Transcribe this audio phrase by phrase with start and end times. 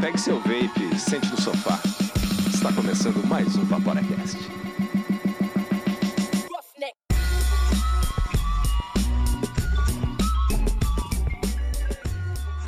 [0.00, 1.80] Pegue seu vape, sente no sofá.
[2.48, 4.38] Está começando mais um Vaporacast.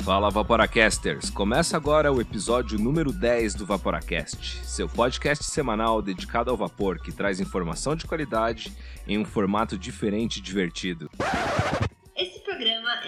[0.03, 1.29] Fala Vaporacasters!
[1.29, 7.13] Começa agora o episódio número 10 do Vaporacast, seu podcast semanal dedicado ao vapor que
[7.13, 8.73] traz informação de qualidade
[9.07, 11.09] em um formato diferente e divertido.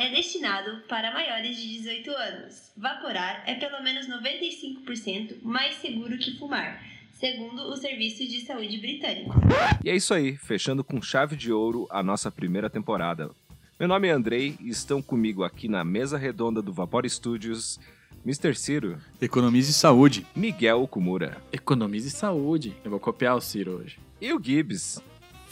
[0.04, 2.74] É destinado para maiores de 18 anos.
[2.76, 6.84] Vaporar é pelo menos 95% mais seguro que fumar,
[7.14, 9.34] segundo o Serviço de Saúde Britânico.
[9.82, 13.32] E é isso aí, fechando com chave de ouro a nossa primeira temporada.
[13.80, 17.80] Meu nome é Andrei e estão comigo aqui na mesa redonda do Vapor Studios
[18.26, 18.54] Mr.
[18.56, 20.28] Ciro, Economize saúde.
[20.36, 22.76] Miguel Kumura Economize saúde.
[22.84, 23.98] Eu vou copiar o Ciro hoje.
[24.20, 25.02] e o Gibbs.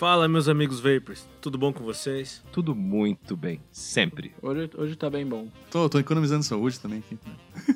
[0.02, 1.30] Fala, meus amigos Vapors.
[1.40, 2.44] Tudo bom com vocês?
[2.52, 4.34] Tudo muito bem, sempre.
[4.42, 5.48] Hoje, hoje tá bem bom.
[5.70, 7.20] Tô, tô economizando saúde também aqui.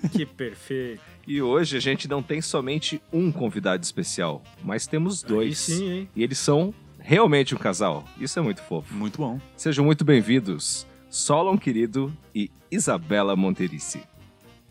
[0.09, 1.03] Que perfeito.
[1.27, 5.59] E hoje a gente não tem somente um convidado especial, mas temos Aí dois.
[5.59, 6.09] sim, hein?
[6.15, 8.03] E eles são realmente um casal.
[8.19, 8.91] Isso é muito fofo.
[8.91, 9.39] Muito bom.
[9.55, 14.01] Sejam muito bem-vindos, Solon Querido e Isabela Monterici.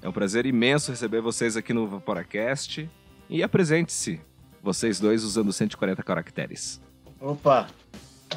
[0.02, 2.90] É um prazer imenso receber vocês aqui no Vaporacast.
[3.30, 4.20] E apresente-se,
[4.60, 6.82] vocês dois usando 140 caracteres.
[7.24, 7.68] Opa,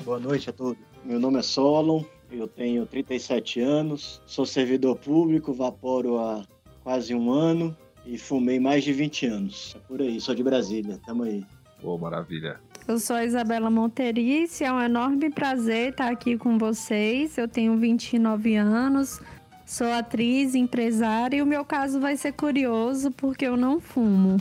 [0.06, 0.82] boa noite a todos.
[1.04, 6.46] Meu nome é Solon, eu tenho 37 anos, sou servidor público, vaporo há
[6.86, 9.76] quase um ano e fumei mais de 20 anos.
[9.76, 11.44] É por aí, sou de Brasília, tamo aí.
[11.82, 12.62] Pô, maravilha.
[12.88, 17.38] Eu sou a Isabela Monterice, é um enorme prazer estar aqui com vocês.
[17.38, 19.20] Eu tenho 29 anos,
[19.66, 24.38] sou atriz, empresária e o meu caso vai ser curioso porque eu não fumo.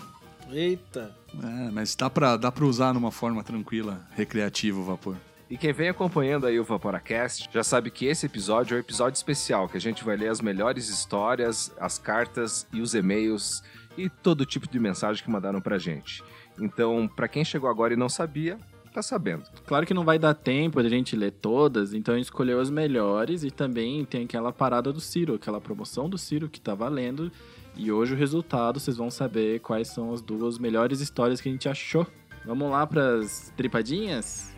[0.52, 1.12] Eita.
[1.42, 5.16] É, mas dá pra, dá pra usar numa forma tranquila, recreativa o vapor.
[5.48, 9.16] E quem vem acompanhando aí o Vaporacast já sabe que esse episódio é um episódio
[9.16, 13.62] especial, que a gente vai ler as melhores histórias, as cartas e os e-mails
[13.96, 16.22] e todo tipo de mensagem que mandaram pra gente.
[16.58, 18.58] Então, pra quem chegou agora e não sabia,
[18.92, 19.44] tá sabendo.
[19.66, 22.58] Claro que não vai dar tempo de a gente ler todas, então a gente escolheu
[22.58, 26.74] as melhores e também tem aquela parada do Ciro, aquela promoção do Ciro que tá
[26.74, 27.30] valendo.
[27.78, 31.52] E hoje o resultado, vocês vão saber quais são as duas melhores histórias que a
[31.52, 32.06] gente achou.
[32.44, 34.50] Vamos lá pras tripadinhas?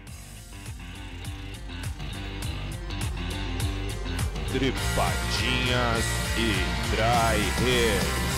[4.52, 6.04] Tripadinhas
[6.38, 6.52] e
[6.94, 8.28] Dry Hair.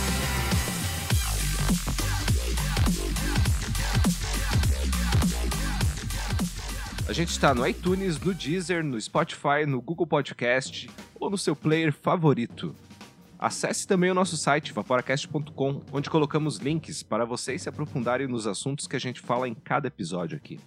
[7.07, 11.55] A gente está no iTunes, no Deezer, no Spotify, no Google Podcast ou no seu
[11.55, 12.75] player favorito.
[13.43, 18.87] Acesse também o nosso site vaporacast.com, onde colocamos links para vocês se aprofundarem nos assuntos
[18.87, 20.61] que a gente fala em cada episódio aqui.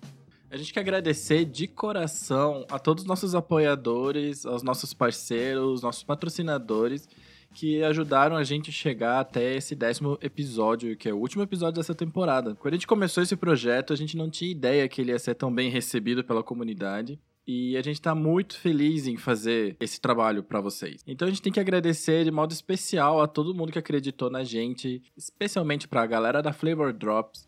[0.50, 6.04] A gente quer agradecer de coração a todos os nossos apoiadores, aos nossos parceiros, nossos
[6.04, 7.08] patrocinadores
[7.54, 11.76] que ajudaram a gente a chegar até esse décimo episódio, que é o último episódio
[11.76, 12.56] dessa temporada.
[12.56, 15.36] Quando a gente começou esse projeto, a gente não tinha ideia que ele ia ser
[15.36, 17.20] tão bem recebido pela comunidade.
[17.46, 21.02] E a gente tá muito feliz em fazer esse trabalho para vocês.
[21.06, 24.44] Então a gente tem que agradecer de modo especial a todo mundo que acreditou na
[24.44, 27.46] gente, especialmente pra galera da Flavor Drops,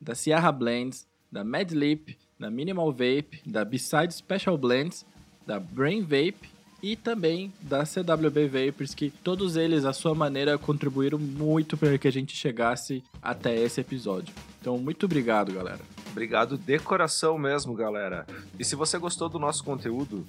[0.00, 5.04] da Sierra Blends, da Mad Leap, da Minimal Vape, da Beside Special Blends,
[5.46, 6.48] da Brain Vape
[6.82, 12.06] e também da CWB Vapors, que todos eles, à sua maneira, contribuíram muito para que
[12.06, 14.32] a gente chegasse até esse episódio.
[14.60, 15.80] Então, muito obrigado, galera.
[16.18, 18.26] Obrigado de coração mesmo, galera.
[18.58, 20.26] E se você gostou do nosso conteúdo,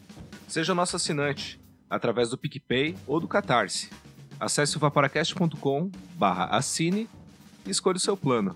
[0.47, 3.89] seja nosso assinante através do PicPay ou do Catarse.
[4.39, 7.09] Acesse o vaporacast.com barra assine
[7.65, 8.55] e escolha o seu plano.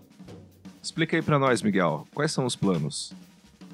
[0.79, 3.11] Explica aí pra nós, Miguel, quais são os planos?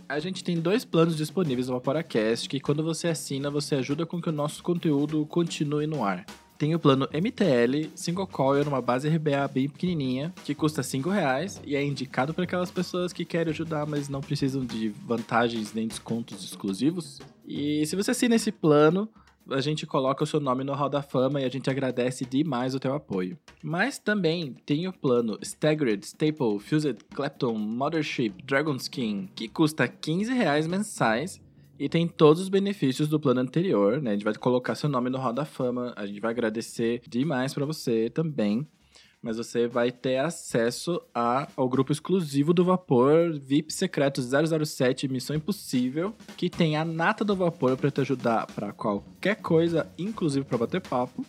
[0.08, 4.22] A gente tem dois planos disponíveis no Vaporacast, que quando você assina, você ajuda com
[4.22, 6.26] que o nosso conteúdo continue no ar.
[6.60, 11.62] Tem o plano MTL, single coil numa base RBA bem pequenininha, que custa 5 reais
[11.66, 15.88] e é indicado para aquelas pessoas que querem ajudar, mas não precisam de vantagens nem
[15.88, 17.22] descontos exclusivos.
[17.48, 19.08] E se você assina esse plano,
[19.50, 22.76] a gente coloca o seu nome no Hall da Fama e a gente agradece demais
[22.76, 23.40] o teu apoio.
[23.64, 30.34] Mas também tem o plano Staggered, Staple, Fused, Clapton, Mothership, Dragon Skin, que custa 15
[30.34, 31.40] reais mensais
[31.80, 34.12] e tem todos os benefícios do plano anterior, né?
[34.12, 37.54] A gente vai colocar seu nome no Hall da Fama, a gente vai agradecer demais
[37.54, 38.68] para você também.
[39.22, 45.36] Mas você vai ter acesso a, ao grupo exclusivo do Vapor, VIP Secreto 007 Missão
[45.36, 50.58] Impossível, que tem a nata do Vapor para te ajudar para qualquer coisa, inclusive para
[50.58, 51.26] bater papo,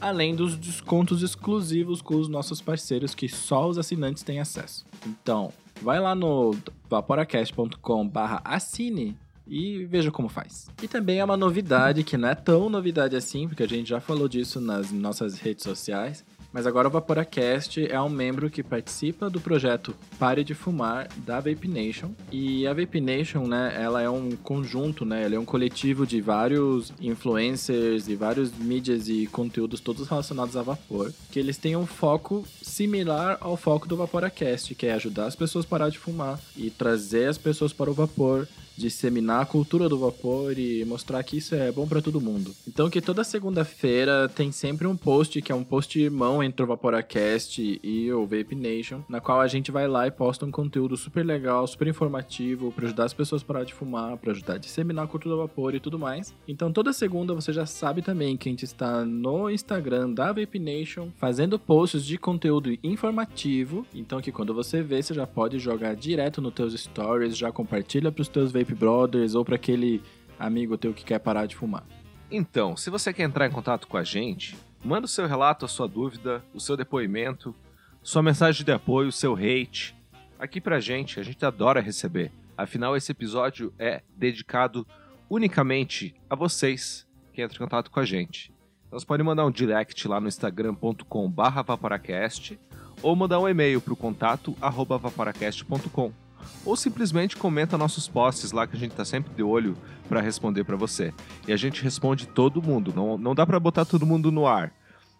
[0.00, 4.86] além dos descontos exclusivos com os nossos parceiros que só os assinantes têm acesso.
[5.04, 6.54] Então, vai lá no
[6.88, 9.16] vaporacast.com/assine
[9.52, 10.70] e veja como faz.
[10.82, 14.00] E também é uma novidade que não é tão novidade assim, porque a gente já
[14.00, 19.30] falou disso nas nossas redes sociais, Mas agora o VaporaCast é um membro que participa
[19.30, 22.10] do projeto Pare de Fumar da Vape Nation.
[22.30, 26.20] E a Vape Nation, né, ela é um conjunto, né, ela é um coletivo de
[26.20, 31.86] vários influencers e vários mídias e conteúdos todos relacionados a vapor, que eles têm um
[31.86, 36.38] foco similar ao foco do VaporaCast, que é ajudar as pessoas a parar de fumar
[36.54, 38.46] e trazer as pessoas para o vapor,
[38.76, 42.54] disseminar a cultura do vapor e mostrar que isso é bom para todo mundo.
[42.66, 46.66] Então que toda segunda-feira tem sempre um post que é um post irmão entre o
[46.66, 50.96] Vaporacast e o Vape Nation, na qual a gente vai lá e posta um conteúdo
[50.96, 54.58] super legal, super informativo para ajudar as pessoas a parar de fumar, para ajudar a
[54.58, 56.34] disseminar a cultura do vapor e tudo mais.
[56.46, 60.58] Então toda segunda você já sabe também que a gente está no Instagram da Vape
[60.58, 65.94] Nation fazendo posts de conteúdo informativo, então que quando você vê você já pode jogar
[65.94, 70.02] direto nos teus stories, já compartilha para os teus Vape Brothers ou para aquele
[70.38, 71.84] amigo teu que quer parar de fumar.
[72.30, 75.68] Então, se você quer entrar em contato com a gente, manda o seu relato, a
[75.68, 77.54] sua dúvida, o seu depoimento,
[78.02, 79.94] sua mensagem de apoio, o seu hate.
[80.38, 82.32] Aqui pra gente, a gente adora receber.
[82.56, 84.86] Afinal, esse episódio é dedicado
[85.28, 88.52] unicamente a vocês que entram em contato com a gente.
[88.86, 92.58] Então, você pode mandar um direct lá no instagram.com vaporacast
[93.02, 96.21] ou mandar um e-mail para o contato arroba vaporacast.com
[96.64, 99.76] ou simplesmente comenta nossos posts lá que a gente tá sempre de olho
[100.08, 101.12] para responder para você.
[101.46, 104.72] E a gente responde todo mundo, não, não dá para botar todo mundo no ar.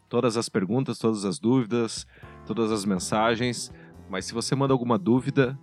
[0.09, 2.07] Todas as perguntas, todas as dúvidas,
[2.47, 3.73] todas as mensagens,
[4.11, 5.59] mas se você manda alguma dúvida,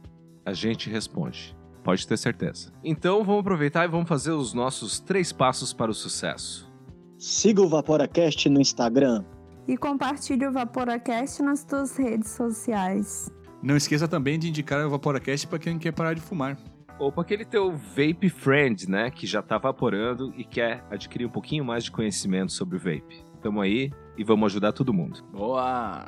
[0.46, 1.56] a gente responde.
[1.84, 2.72] Pode ter certeza.
[2.84, 6.70] Então vamos aproveitar e vamos fazer os nossos três passos para o sucesso.
[7.18, 9.24] Siga o VaporaCast no Instagram.
[9.68, 13.32] E compartilhe o VaporaCast nas suas redes sociais.
[13.62, 16.58] Não esqueça também de indicar o VaporaCast para quem quer parar de fumar.
[16.98, 21.30] Ou para aquele teu vape friend, né, que já tá vaporando e quer adquirir um
[21.30, 23.24] pouquinho mais de conhecimento sobre o vape.
[23.42, 25.24] Tamo aí e vamos ajudar todo mundo.
[25.32, 26.06] Boa!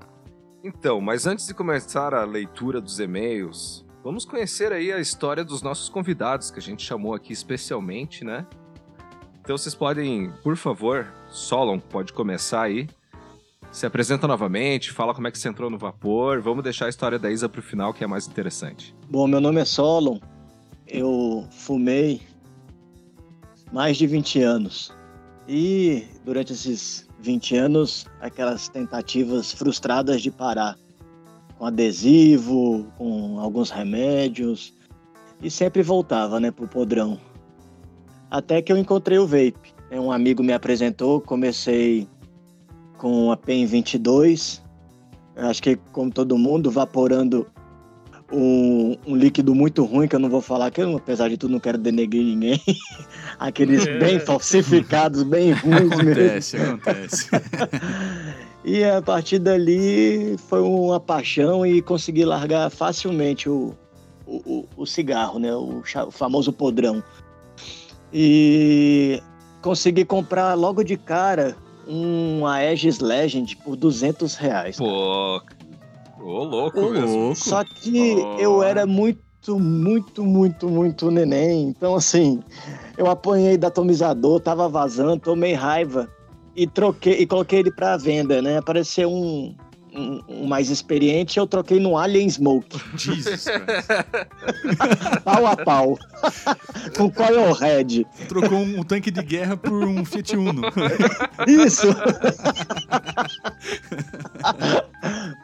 [0.63, 5.61] Então, mas antes de começar a leitura dos e-mails, vamos conhecer aí a história dos
[5.61, 8.45] nossos convidados que a gente chamou aqui especialmente, né?
[9.41, 12.87] Então vocês podem, por favor, Solon pode começar aí.
[13.71, 16.41] Se apresenta novamente, fala como é que você entrou no vapor.
[16.41, 18.93] Vamos deixar a história da Isa pro final, que é mais interessante.
[19.09, 20.19] Bom, meu nome é Solon.
[20.85, 22.21] Eu fumei
[23.71, 24.93] mais de 20 anos.
[25.47, 30.77] E durante esses 20 anos, aquelas tentativas frustradas de parar.
[31.57, 34.73] Com adesivo, com alguns remédios.
[35.41, 37.17] E sempre voltava, né, pro podrão.
[38.29, 39.73] Até que eu encontrei o vape.
[39.89, 42.07] Um amigo me apresentou, comecei
[43.01, 44.61] com a PEN 22.
[45.35, 47.47] Acho que, como todo mundo, vaporando
[48.31, 51.53] um, um, líquido muito ruim, que eu não vou falar, que eu, apesar de tudo,
[51.53, 52.61] não quero denegrir ninguém.
[53.39, 53.97] Aqueles é.
[53.97, 56.75] bem falsificados, bem ruins acontece, mesmo.
[56.75, 57.29] Acontece,
[58.63, 63.73] E a partir dali foi uma paixão e consegui largar facilmente o,
[64.27, 65.51] o, o cigarro, né?
[65.55, 67.03] O, o famoso podrão.
[68.13, 69.19] E
[69.63, 71.57] consegui comprar logo de cara
[71.87, 74.77] um Aegis Legend por 200 reais.
[74.77, 75.41] Pô,
[76.19, 77.35] ô louco ô, mesmo.
[77.35, 78.39] Só que oh.
[78.39, 81.69] eu era muito, muito, muito, muito neném.
[81.69, 82.41] Então, assim,
[82.97, 86.09] eu apanhei da atomizador, tava vazando, tomei raiva
[86.55, 88.57] e troquei e coloquei ele para venda, né?
[88.57, 89.55] Apareceu um,
[89.93, 92.79] um, um, mais experiente, eu troquei no Alien Smoke.
[92.95, 93.45] Jesus
[95.23, 95.97] pau a pau.
[96.97, 98.05] Com Coil Red.
[98.27, 100.61] Trocou um, um, tanque de guerra por um Fiat Uno.
[101.47, 101.87] Isso!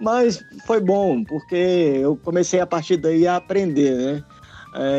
[0.01, 4.24] Mas foi bom, porque eu comecei a partir daí a aprender, né?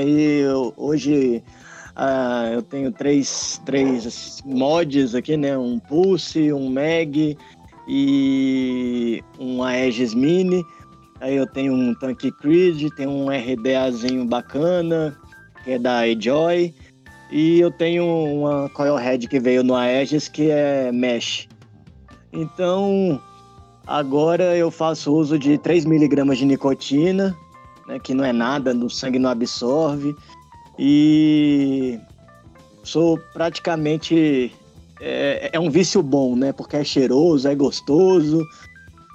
[0.04, 0.42] E
[0.76, 1.42] hoje
[1.96, 5.56] uh, eu tenho três, três mods aqui, né?
[5.56, 7.36] Um Pulse, um Mag
[7.88, 10.64] e um Aegis Mini.
[11.20, 15.16] Aí eu tenho um Tank Creed, tenho um RDAzinho bacana,
[15.64, 16.72] que é da Enjoy.
[17.30, 21.48] E eu tenho uma Coilhead que veio no Aegis, que é Mesh.
[22.32, 23.20] Então,
[23.86, 27.36] agora eu faço uso de 3mg de nicotina,
[27.86, 30.14] né, que não é nada, no sangue não absorve.
[30.78, 31.98] E
[32.84, 34.52] sou praticamente
[35.00, 36.52] é, é um vício bom, né?
[36.52, 38.44] Porque é cheiroso, é gostoso.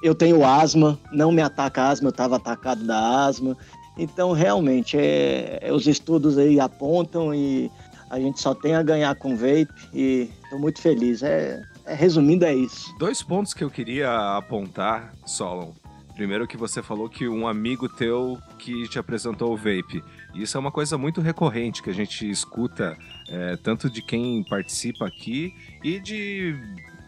[0.01, 3.57] Eu tenho asma, não me ataca asma, eu estava atacado da asma.
[3.97, 7.71] Então, realmente, é, é, os estudos aí apontam e
[8.09, 11.21] a gente só tem a ganhar com vape e estou muito feliz.
[11.23, 12.93] É, é, resumindo, é isso.
[12.97, 15.71] Dois pontos que eu queria apontar, Solon.
[16.15, 20.03] Primeiro que você falou que um amigo teu que te apresentou o vape.
[20.33, 22.97] Isso é uma coisa muito recorrente que a gente escuta
[23.29, 26.55] é, tanto de quem participa aqui e de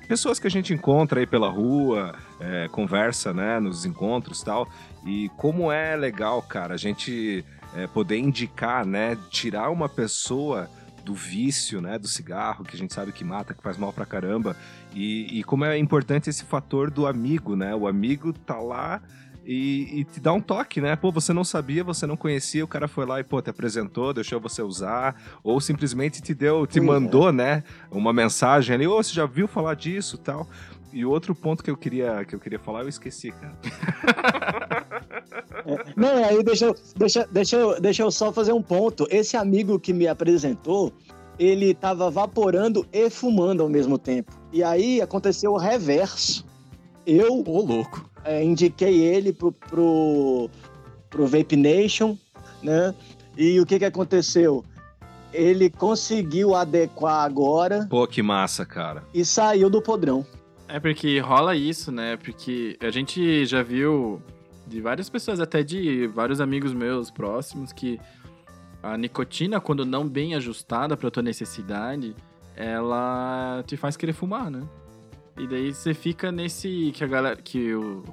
[0.08, 4.70] pessoas que a gente encontra aí pela rua, é, conversa, né, nos encontros tal.
[5.05, 7.44] E como é legal, cara, a gente
[7.75, 10.70] é, poder indicar, né, tirar uma pessoa
[11.03, 14.05] do vício, né, do cigarro, que a gente sabe que mata, que faz mal pra
[14.05, 14.55] caramba.
[14.94, 17.75] E, e como é importante esse fator do amigo, né?
[17.75, 19.01] O amigo tá lá
[19.45, 20.95] e, e, te dá um toque, né?
[20.95, 24.13] Pô, você não sabia, você não conhecia, o cara foi lá e, pô, te apresentou,
[24.13, 27.63] deixou você usar, ou simplesmente te deu, te Sim, mandou, né?
[27.91, 30.47] Uma mensagem ali, ô, você já viu falar disso tal.
[30.91, 33.53] E o outro ponto que eu queria, que eu queria falar, eu esqueci, cara.
[35.95, 39.07] Não, aí deixa, deixa, deixa, eu- deixa eu só fazer um ponto.
[39.09, 40.93] Esse amigo que me apresentou,
[41.37, 44.31] ele tava vaporando e fumando ao mesmo tempo.
[44.53, 46.45] E aí aconteceu o reverso.
[47.05, 48.09] Eu Ô, louco.
[48.25, 50.50] É, indiquei ele pro, pro,
[51.10, 52.17] pro Vape Nation,
[52.62, 52.94] né?
[53.38, 54.65] E o que que aconteceu?
[55.32, 59.03] Ele conseguiu adequar agora Pô, que massa, cara.
[59.13, 60.25] e saiu do podrão.
[60.67, 62.17] É porque rola isso, né?
[62.17, 64.22] Porque a gente já viu
[64.65, 68.00] de várias pessoas, até de vários amigos meus próximos, que
[68.82, 72.15] a nicotina, quando não bem ajustada pra tua necessidade,
[72.55, 74.63] ela te faz querer fumar, né?
[75.37, 78.03] E daí você fica nesse que a galera que o-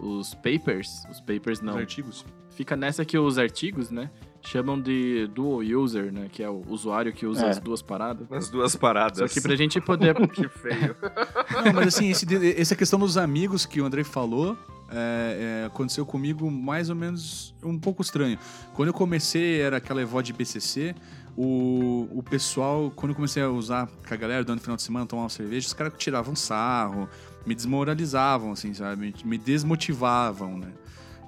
[0.00, 2.24] os papers, os papers não, Os artigos.
[2.50, 4.10] fica nessa que os artigos, né,
[4.42, 7.50] chamam de dual user, né, que é o usuário que usa É.
[7.50, 8.30] as duas paradas.
[8.32, 9.18] As duas paradas.
[9.18, 10.96] Só que pra gente poder que feio.
[11.64, 14.56] Não, mas assim, esse de- essa questão dos amigos que o Andrei falou
[14.90, 18.38] é, é, aconteceu comigo mais ou menos um pouco estranho.
[18.74, 20.94] Quando eu comecei, era aquela EVOD BCC,
[21.36, 24.82] o, o pessoal, quando eu comecei a usar com a galera durante o final de
[24.82, 27.08] semana, tomar uma cerveja, os caras tiravam sarro,
[27.44, 29.14] me desmoralizavam, assim, sabe?
[29.24, 30.68] Me desmotivavam, né?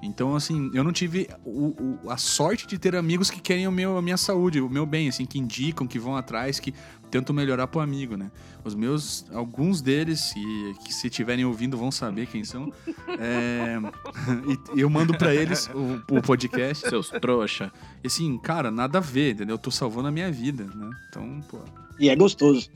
[0.01, 3.71] Então, assim, eu não tive o- o- a sorte de ter amigos que querem o
[3.71, 6.71] meu, a minha saúde, o meu bem, assim, que indicam, que vão atrás, que
[7.09, 8.31] tentam melhorar pro amigo, né?
[8.63, 12.71] Os meus, alguns deles, e que se estiverem ouvindo vão saber quem são.
[13.19, 13.77] É,
[14.75, 16.89] e eu mando pra eles o, o podcast.
[16.89, 17.71] seus trouxa.
[18.03, 19.55] E assim, cara, nada a ver, entendeu?
[19.55, 20.89] Eu tô salvando a minha vida, né?
[21.09, 21.59] Então, pô.
[21.99, 22.69] E é gostoso.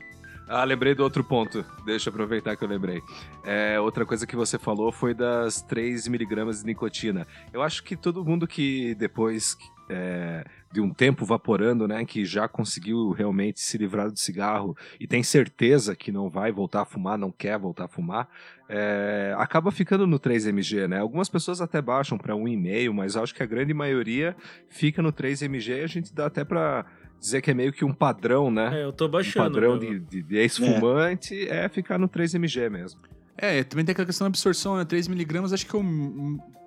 [0.48, 1.64] Ah, lembrei do outro ponto.
[1.84, 3.02] Deixa eu aproveitar que eu lembrei.
[3.44, 7.26] É, outra coisa que você falou foi das 3 miligramas de nicotina.
[7.52, 9.56] Eu acho que todo mundo que depois
[9.88, 15.06] é, de um tempo vaporando, né, que já conseguiu realmente se livrar do cigarro e
[15.06, 18.28] tem certeza que não vai voltar a fumar, não quer voltar a fumar,
[18.68, 20.98] é, acaba ficando no 3mg, né?
[20.98, 24.34] Algumas pessoas até baixam para 1,5, mas acho que a grande maioria
[24.68, 26.86] fica no 3mg e a gente dá até para
[27.22, 28.80] dizer que é meio que um padrão, né?
[28.80, 29.48] É, eu tô um baixando.
[29.48, 29.78] padrão meu.
[29.78, 31.68] de, de, de ex-fumante é.
[31.68, 33.00] ficar no 3mg mesmo.
[33.38, 34.84] É, também tem aquela questão da absorção, né?
[34.84, 35.84] 3mg, acho que eu,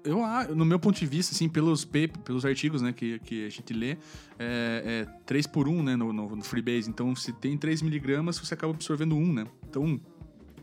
[0.04, 3.46] eu, ah, no meu ponto de vista, assim, pelos, paper, pelos artigos, né, que, que
[3.46, 3.98] a gente lê,
[4.40, 6.90] é, é 3 por 1, né, no, no, no Freebase.
[6.90, 9.48] Então, se tem 3mg, você acaba absorvendo 1, né?
[9.70, 10.00] Então,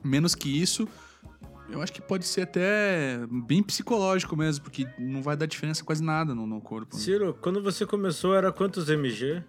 [0.03, 0.89] menos que isso,
[1.69, 6.03] eu acho que pode ser até bem psicológico mesmo, porque não vai dar diferença quase
[6.03, 6.97] nada no, no corpo.
[6.97, 7.03] Né?
[7.03, 9.43] Ciro, quando você começou, era quantos MG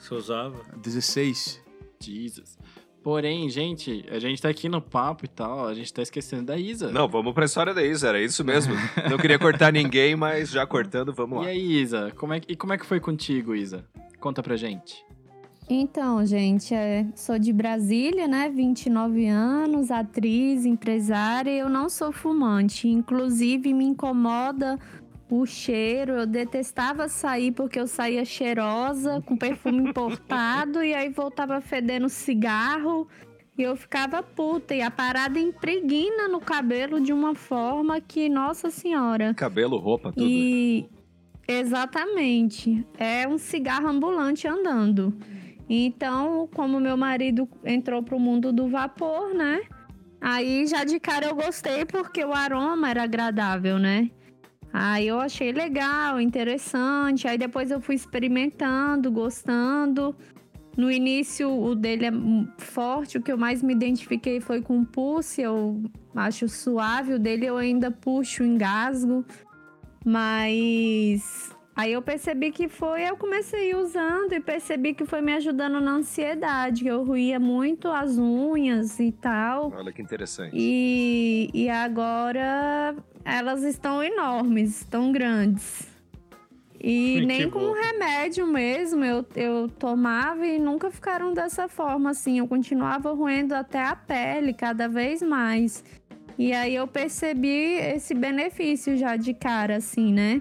[0.00, 0.56] você usava?
[0.76, 1.60] 16.
[2.02, 2.58] Jesus.
[3.02, 6.56] Porém, gente, a gente tá aqui no papo e tal, a gente tá esquecendo da
[6.58, 6.90] Isa.
[6.92, 8.74] Não, vamos pra história da Isa, era isso mesmo.
[9.08, 11.46] Não queria cortar ninguém, mas já cortando, vamos E lá.
[11.50, 13.86] aí, Isa, como é, que- e como é que foi contigo, Isa?
[14.18, 15.02] Conta pra gente.
[15.68, 18.50] Então, gente, é, sou de Brasília, né?
[18.50, 21.50] 29 anos, atriz, empresária.
[21.50, 22.88] e Eu não sou fumante.
[22.88, 24.78] Inclusive, me incomoda
[25.30, 26.12] o cheiro.
[26.14, 33.06] Eu detestava sair porque eu saía cheirosa, com perfume importado, e aí voltava fedendo cigarro.
[33.56, 34.74] E eu ficava puta.
[34.74, 39.34] E a parada impregna no cabelo de uma forma que, nossa senhora.
[39.34, 40.26] Cabelo, roupa, tudo.
[40.26, 40.88] E
[41.46, 45.14] exatamente, é um cigarro ambulante andando.
[45.68, 49.60] Então, como meu marido entrou pro mundo do vapor, né?
[50.20, 54.10] Aí já de cara eu gostei porque o aroma era agradável, né?
[54.72, 57.26] Aí eu achei legal, interessante.
[57.26, 60.14] Aí depois eu fui experimentando, gostando.
[60.76, 62.12] No início o dele é
[62.56, 65.82] forte, o que eu mais me identifiquei foi com o pulse, eu
[66.14, 69.24] acho suave, o dele eu ainda puxo, engasgo.
[70.04, 75.80] Mas aí eu percebi que foi, eu comecei usando e percebi que foi me ajudando
[75.80, 79.72] na ansiedade, que eu ruía muito as unhas e tal.
[79.76, 80.52] Olha que interessante.
[80.54, 85.88] E, e agora elas estão enormes, estão grandes.
[86.82, 87.72] E Que nem com bom.
[87.72, 92.38] remédio mesmo eu, eu tomava e nunca ficaram dessa forma assim.
[92.38, 95.84] Eu continuava roendo até a pele cada vez mais.
[96.38, 100.40] E aí eu percebi esse benefício já de cara, assim, né?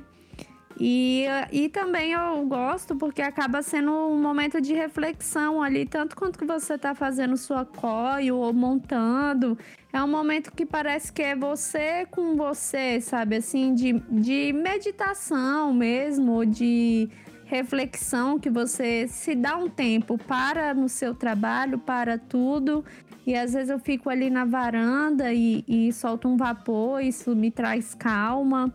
[0.79, 6.39] E, e também eu gosto porque acaba sendo um momento de reflexão ali, tanto quanto
[6.39, 9.57] que você está fazendo sua coio ou montando.
[9.91, 13.35] É um momento que parece que é você com você, sabe?
[13.35, 17.09] Assim, de, de meditação mesmo, de
[17.43, 22.85] reflexão, que você se dá um tempo para no seu trabalho, para tudo.
[23.27, 27.51] E às vezes eu fico ali na varanda e, e solto um vapor, isso me
[27.51, 28.73] traz calma.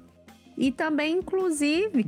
[0.57, 2.07] E também, inclusive,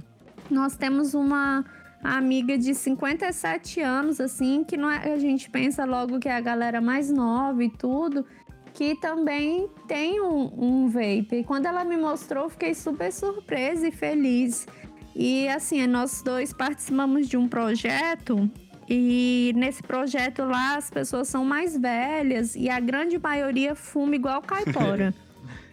[0.51, 1.65] nós temos uma
[2.03, 6.41] amiga de 57 anos, assim, que não é, a gente pensa logo que é a
[6.41, 8.25] galera mais nova e tudo,
[8.73, 11.37] que também tem um, um vape.
[11.37, 14.67] E quando ela me mostrou, fiquei super surpresa e feliz.
[15.15, 18.51] E assim, nós dois participamos de um projeto
[18.89, 24.43] e nesse projeto lá as pessoas são mais velhas e a grande maioria fuma igual
[24.43, 25.15] caipora.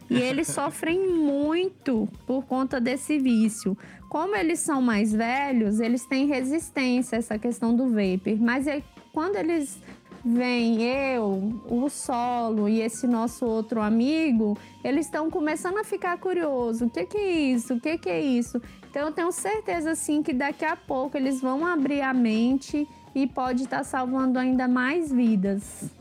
[0.10, 3.78] E eles sofrem muito por conta desse vício.
[4.10, 8.38] Como eles são mais velhos, eles têm resistência a essa questão do vapor.
[8.40, 9.82] Mas é, quando eles
[10.24, 16.82] vêm, eu, o solo e esse nosso outro amigo, eles estão começando a ficar curiosos.
[16.82, 17.74] O que, que é isso?
[17.74, 18.62] O que, que é isso?
[18.90, 23.28] Então eu tenho certeza assim que daqui a pouco eles vão abrir a mente e
[23.28, 25.92] pode estar tá salvando ainda mais vidas.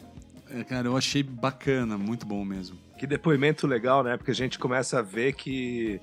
[0.55, 2.77] É, cara, eu achei bacana, muito bom mesmo.
[2.99, 4.17] Que depoimento legal, né?
[4.17, 6.01] Porque a gente começa a ver que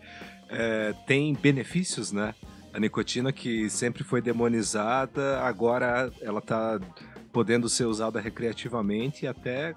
[0.49, 2.33] é, tem benefícios, né?
[2.73, 6.79] A nicotina que sempre foi demonizada, agora ela está
[7.31, 9.75] podendo ser usada recreativamente e até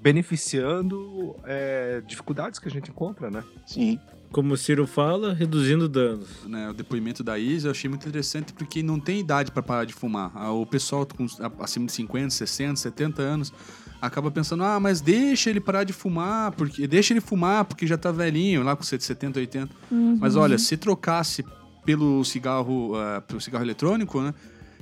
[0.00, 3.44] beneficiando é, dificuldades que a gente encontra, né?
[3.66, 3.98] Sim.
[4.32, 6.44] Como o Ciro fala, reduzindo danos.
[6.46, 9.84] Né, o depoimento da Isa eu achei muito interessante porque não tem idade para parar
[9.84, 10.32] de fumar.
[10.52, 11.26] O pessoal com
[11.60, 13.52] acima de 50, 60, 70 anos
[14.00, 17.98] acaba pensando, ah, mas deixa ele parar de fumar, porque deixa ele fumar porque já
[17.98, 19.70] tá velhinho, lá com 70, 80.
[19.90, 20.18] Uhum.
[20.20, 21.44] Mas olha, se trocasse
[21.84, 24.34] pelo cigarro, uh, pelo cigarro eletrônico, né?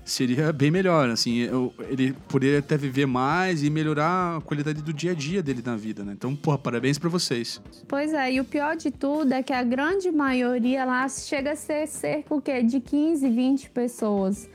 [0.05, 1.47] Seria bem melhor, assim,
[1.91, 5.77] ele poderia até viver mais e melhorar a qualidade do dia a dia dele na
[5.77, 6.15] vida, né?
[6.17, 7.61] Então, porra, parabéns para vocês.
[7.87, 11.57] Pois é, e o pior de tudo é que a grande maioria lá chega a
[11.57, 12.63] ser cerca o quê?
[12.63, 14.49] de 15, 20 pessoas.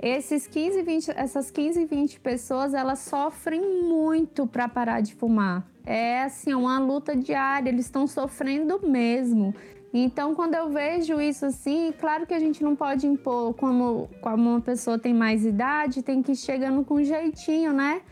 [0.00, 5.66] Esses 15, 20, essas 15, 20 pessoas, elas sofrem muito para parar de fumar.
[5.84, 9.54] É assim, uma luta diária, eles estão sofrendo mesmo.
[9.92, 14.50] Então, quando eu vejo isso assim, claro que a gente não pode impor como, como
[14.50, 18.02] uma pessoa tem mais idade, tem que ir chegando com jeitinho, né?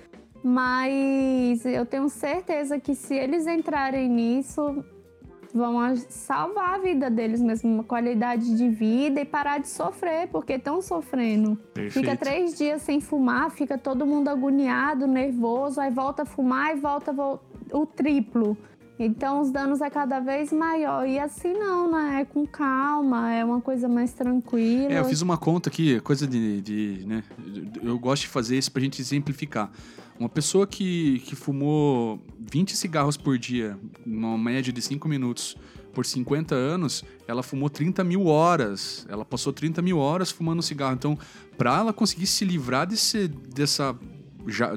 [0.43, 4.85] Mas eu tenho certeza que se eles entrarem nisso,
[5.57, 10.55] vão salvar a vida deles mesmo, uma qualidade de vida e parar de sofrer, porque
[10.55, 11.57] estão sofrendo.
[11.73, 11.93] Perfeito.
[11.93, 16.81] Fica três dias sem fumar, fica todo mundo agoniado, nervoso, aí volta a fumar e
[16.81, 17.13] volta
[17.73, 18.57] o triplo.
[18.99, 21.07] Então os danos é cada vez maior.
[21.07, 22.23] E assim não, né?
[22.23, 24.93] É com calma, é uma coisa mais tranquila.
[24.93, 26.61] É, eu fiz uma conta aqui, coisa de.
[26.63, 27.23] de né?
[27.83, 29.71] Eu gosto de fazer isso pra gente exemplificar.
[30.19, 35.57] Uma pessoa que, que fumou 20 cigarros por dia, uma média de 5 minutos,
[35.93, 39.07] por 50 anos, ela fumou 30 mil horas.
[39.11, 40.95] Ela passou 30 mil horas fumando cigarro.
[40.95, 41.19] Então,
[41.59, 43.95] para ela conseguir se livrar desse, dessa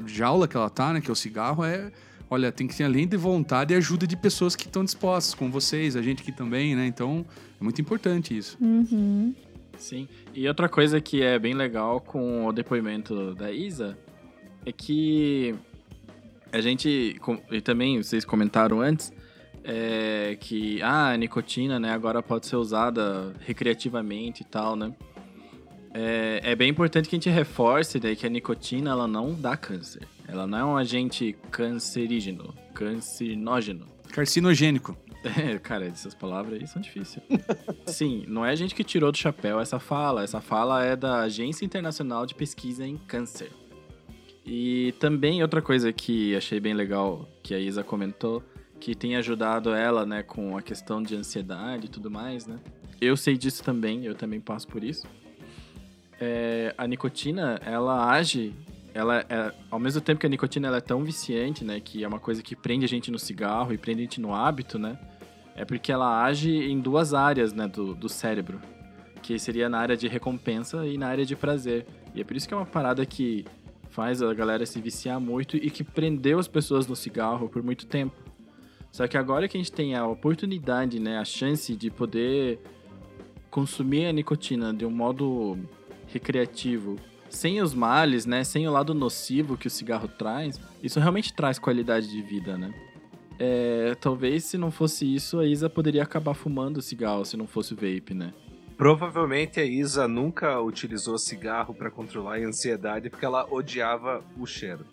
[0.06, 1.90] jaula que ela tá, né, que é o cigarro, é.
[2.30, 5.50] Olha, tem que ter além de vontade e ajuda de pessoas que estão dispostas, como
[5.50, 6.86] vocês, a gente aqui também, né?
[6.86, 7.26] Então,
[7.60, 8.56] é muito importante isso.
[8.60, 9.34] Uhum.
[9.76, 10.06] Sim.
[10.32, 13.98] E outra coisa que é bem legal com o depoimento da Isa
[14.64, 15.56] é que
[16.52, 17.16] a gente,
[17.50, 19.12] e também vocês comentaram antes,
[19.64, 24.94] é que ah, a nicotina né, agora pode ser usada recreativamente e tal, né?
[25.92, 29.56] É, é bem importante que a gente reforce daí que a nicotina ela não dá
[29.56, 30.06] câncer.
[30.30, 33.86] Ela não é um agente cancerígeno, cancinógeno.
[34.10, 34.96] Carcinogênico.
[35.22, 37.22] É, cara, essas palavras aí são difíceis.
[37.84, 40.24] Sim, não é a gente que tirou do chapéu essa fala.
[40.24, 43.50] Essa fala é da Agência Internacional de Pesquisa em Câncer.
[44.46, 48.42] E também outra coisa que achei bem legal que a Isa comentou,
[48.80, 52.58] que tem ajudado ela, né, com a questão de ansiedade e tudo mais, né?
[52.98, 55.06] Eu sei disso também, eu também passo por isso.
[56.18, 58.54] É, a nicotina, ela age,
[58.94, 62.08] ela é, ao mesmo tempo que a nicotina ela é tão viciante, né, que é
[62.08, 64.98] uma coisa que prende a gente no cigarro e prende a gente no hábito, né?
[65.54, 68.60] É porque ela age em duas áreas, né, do, do cérebro,
[69.22, 71.86] que seria na área de recompensa e na área de prazer.
[72.14, 73.44] E é por isso que é uma parada que
[73.90, 77.86] faz a galera se viciar muito e que prendeu as pessoas no cigarro por muito
[77.86, 78.16] tempo.
[78.90, 82.58] Só que agora que a gente tem a oportunidade, né, a chance de poder
[83.50, 85.58] consumir a nicotina de um modo
[86.06, 86.96] recreativo,
[87.30, 91.58] sem os males, né, sem o lado nocivo que o cigarro traz, isso realmente traz
[91.58, 92.74] qualidade de vida, né?
[93.38, 97.72] É, talvez se não fosse isso, a Isa poderia acabar fumando cigarro se não fosse
[97.72, 98.34] o vape, né?
[98.76, 104.84] Provavelmente a Isa nunca utilizou cigarro pra controlar a ansiedade porque ela odiava o cheiro.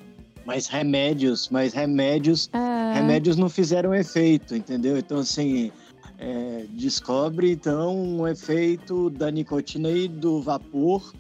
[0.46, 4.98] Mas remédios, mas remédios, É, remédios não fizeram efeito, entendeu?
[4.98, 5.72] Então, assim,
[6.18, 11.14] é, descobre então um efeito da nicotina e do vapor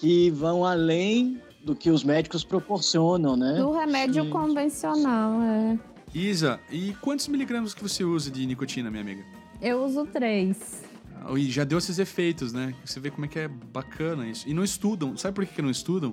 [0.00, 3.54] que vão além do que os médicos proporcionam, né?
[3.54, 4.30] do remédio Sim.
[4.30, 5.78] convencional, é.
[6.14, 9.22] Isa, e quantos miligramas que você usa de nicotina, minha amiga?
[9.60, 10.82] Eu uso três.
[11.22, 12.74] Ah, E já deu esses efeitos, né?
[12.84, 14.48] Você vê como é que é bacana isso.
[14.48, 15.16] E não estudam.
[15.16, 16.12] Sabe por que, não estudam?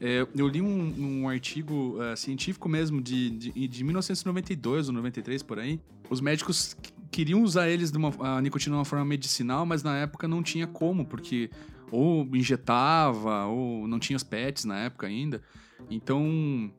[0.00, 5.42] É, eu li um, um artigo eh, científico mesmo de, de, de 1992 ou 93,
[5.42, 5.78] por aí.
[6.08, 9.82] Os médicos qu- queriam usar eles de uma, a nicotina de uma forma medicinal, mas
[9.82, 11.50] na época não tinha como, porque
[11.90, 15.42] ou injetava, ou não tinha os PETs na época ainda.
[15.90, 16.72] Então,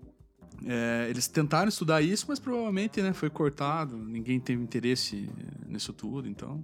[0.65, 3.97] é, eles tentaram estudar isso, mas provavelmente né, foi cortado.
[3.97, 6.63] Ninguém teve interesse eh, nisso tudo, então...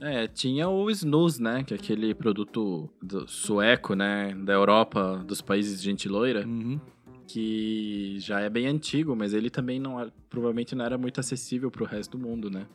[0.00, 1.62] É, tinha o snus, né?
[1.62, 2.90] Que é aquele produto
[3.28, 4.34] sueco, né?
[4.34, 6.44] Da Europa, dos países de gente loira.
[6.44, 6.80] Uhum.
[7.28, 11.84] que já é bem antigo, mas ele também não provavelmente não era muito acessível pro
[11.84, 12.66] resto do mundo, né?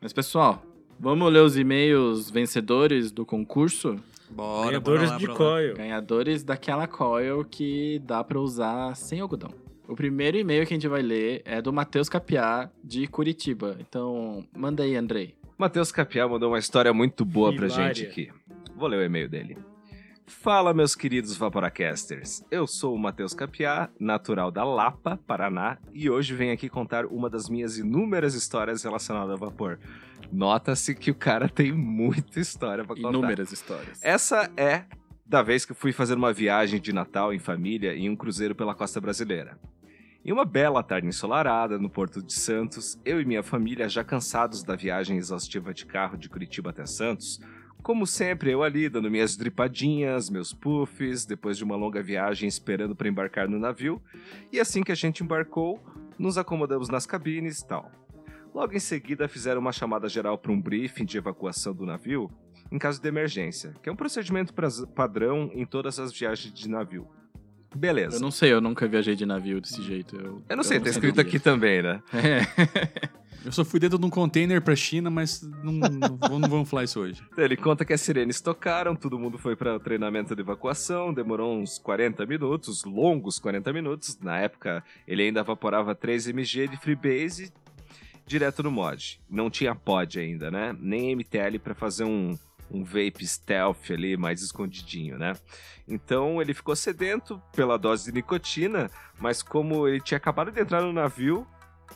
[0.00, 0.64] Mas pessoal,
[0.98, 3.96] vamos ler os e-mails vencedores do concurso?
[4.30, 5.74] Bora, Ganhadores bora lá, de bora coil.
[5.76, 9.50] Ganhadores daquela coil que dá pra usar sem algodão.
[9.88, 13.76] O primeiro e-mail que a gente vai ler é do Matheus Capiá, de Curitiba.
[13.80, 15.34] Então, manda aí, Andrei.
[15.58, 17.94] Matheus Capiá mandou uma história muito boa pra Hilária.
[17.94, 18.30] gente aqui.
[18.76, 19.58] Vou ler o e-mail dele.
[20.26, 22.44] Fala, meus queridos Vaporacasters.
[22.52, 27.28] Eu sou o Matheus Capiá, natural da Lapa, Paraná, e hoje venho aqui contar uma
[27.28, 29.80] das minhas inúmeras histórias relacionadas a vapor.
[30.32, 33.08] Nota-se que o cara tem muita história pra contar.
[33.08, 34.02] Inúmeras histórias.
[34.02, 34.84] Essa é
[35.26, 38.74] da vez que fui fazer uma viagem de Natal em família em um cruzeiro pela
[38.74, 39.58] costa brasileira.
[40.24, 44.62] Em uma bela tarde ensolarada no Porto de Santos, eu e minha família, já cansados
[44.62, 47.40] da viagem exaustiva de carro de Curitiba até Santos,
[47.82, 52.94] como sempre, eu ali dando minhas dripadinhas, meus puffs, depois de uma longa viagem esperando
[52.94, 54.02] para embarcar no navio,
[54.52, 55.82] e assim que a gente embarcou,
[56.18, 57.90] nos acomodamos nas cabines e tal.
[58.54, 62.30] Logo em seguida, fizeram uma chamada geral para um briefing de evacuação do navio
[62.70, 64.52] em caso de emergência, que é um procedimento
[64.94, 67.06] padrão em todas as viagens de navio.
[67.74, 68.16] Beleza.
[68.16, 70.16] Eu não sei, eu nunca viajei de navio desse jeito.
[70.16, 70.90] Eu, Eu não sei, tá saberia.
[70.90, 72.02] escrito aqui também, né?
[72.12, 73.10] É.
[73.42, 76.68] Eu só fui dentro de um container pra China, mas não, não, vou- não vamos
[76.68, 77.22] falar isso hoje.
[77.32, 81.10] Então, Ele conta que as sirenes tocaram, todo mundo foi para o treinamento de evacuação,
[81.14, 84.18] demorou uns 40 minutos, longos 40 minutos.
[84.20, 87.50] Na época, ele ainda evaporava 3 mg de Freebase
[88.30, 89.20] direto no mod.
[89.28, 90.74] Não tinha pod ainda, né?
[90.78, 92.38] Nem MTL para fazer um,
[92.70, 95.34] um vape stealth ali, mais escondidinho, né?
[95.86, 98.88] Então ele ficou sedento pela dose de nicotina,
[99.18, 101.44] mas como ele tinha acabado de entrar no navio,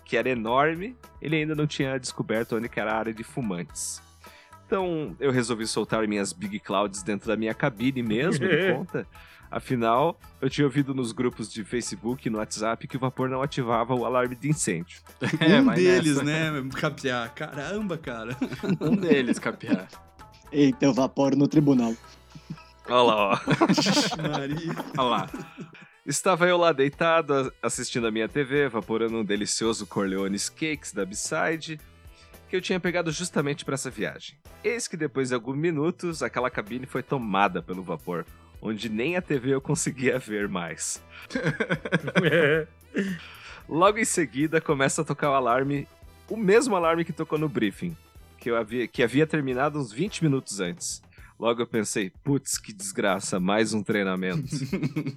[0.04, 4.02] que era enorme, ele ainda não tinha descoberto onde era a área de fumantes.
[4.66, 9.06] Então eu resolvi soltar minhas Big Clouds dentro da minha cabine mesmo, de conta.
[9.50, 13.40] Afinal, eu tinha ouvido nos grupos de Facebook e no WhatsApp que o vapor não
[13.40, 15.00] ativava o alarme de incêndio.
[15.40, 16.60] É, um deles, nessa.
[16.62, 16.68] né?
[16.74, 17.32] Capiar.
[17.34, 18.36] Caramba, cara.
[18.80, 19.86] Um deles, Capiá.
[20.50, 21.94] Eita, eu vaporo no tribunal.
[22.88, 24.28] Olha lá, ó.
[24.28, 24.74] Maria.
[24.98, 25.30] Olha lá.
[26.06, 31.80] Estava eu lá deitado, assistindo a minha TV, vaporando um delicioso Corleone's Cakes da B-Side,
[32.48, 34.36] que eu tinha pegado justamente para essa viagem.
[34.62, 38.26] Eis que depois de alguns minutos, aquela cabine foi tomada pelo vapor,
[38.64, 41.02] onde nem a TV eu conseguia ver mais.
[43.68, 45.86] Logo em seguida, começa a tocar o alarme,
[46.30, 47.94] o mesmo alarme que tocou no briefing,
[48.38, 51.02] que, eu havia, que havia terminado uns 20 minutos antes.
[51.38, 54.44] Logo eu pensei, putz, que desgraça, mais um treinamento.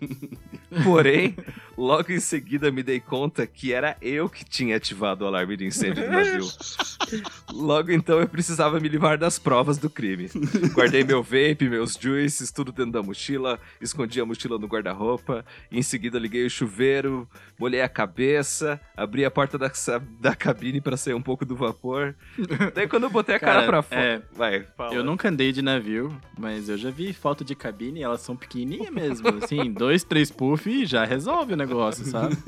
[0.83, 1.35] Porém,
[1.77, 5.65] logo em seguida me dei conta que era eu que tinha ativado o alarme de
[5.65, 6.45] incêndio do navio.
[7.53, 10.29] Logo então eu precisava me livrar das provas do crime.
[10.73, 15.81] Guardei meu vape, meus juices, tudo dentro da mochila, escondi a mochila no guarda-roupa, em
[15.81, 17.27] seguida liguei o chuveiro,
[17.59, 19.71] molhei a cabeça, abri a porta da,
[20.19, 22.15] da cabine para sair um pouco do vapor.
[22.75, 24.01] Daí quando eu botei a cara, Cara, pra fora.
[24.01, 24.93] é, Vai, fala.
[24.93, 26.06] Eu nunca andei de navio,
[26.37, 29.27] mas eu já vi foto de cabine e elas são pequenininhas mesmo.
[29.41, 32.37] Assim, dois, três puff e já resolve o negócio, sabe?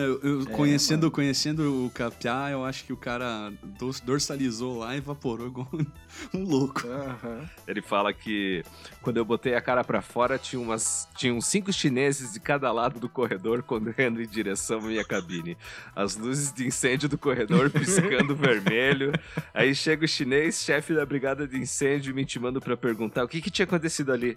[0.00, 4.94] Eu, eu É, conhecendo, conhecendo o Capiá, eu acho que o cara dors- dorsalizou lá
[4.94, 5.68] e evaporou igual
[6.34, 6.86] um louco.
[6.86, 7.48] Aham.
[7.66, 8.62] Ele fala que
[9.02, 12.70] quando eu botei a cara pra fora, tinha umas, tinha uns cinco chineses de cada
[12.72, 15.56] lado do corredor correndo em direção à minha cabine.
[15.94, 19.12] As luzes de incêndio do corredor piscando vermelho.
[19.54, 23.40] Aí chega o chinês, chefe da brigada de incêndio, me intimando pra perguntar o que,
[23.40, 24.36] que tinha acontecido ali.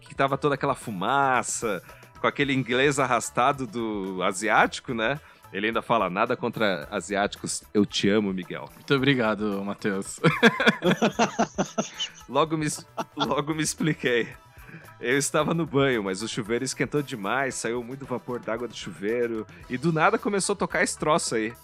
[0.00, 1.82] Que tava toda aquela fumaça,
[2.18, 5.20] com aquele inglês arrastado do asiático, né?
[5.52, 7.62] Ele ainda fala nada contra asiáticos.
[7.72, 8.68] Eu te amo, Miguel.
[8.74, 10.20] Muito obrigado, Matheus.
[12.28, 12.66] Logo me,
[13.16, 14.28] logo me expliquei.
[15.00, 19.46] Eu estava no banho, mas o chuveiro esquentou demais, saiu muito vapor d'água do chuveiro
[19.70, 21.54] e do nada começou a tocar esse troço aí.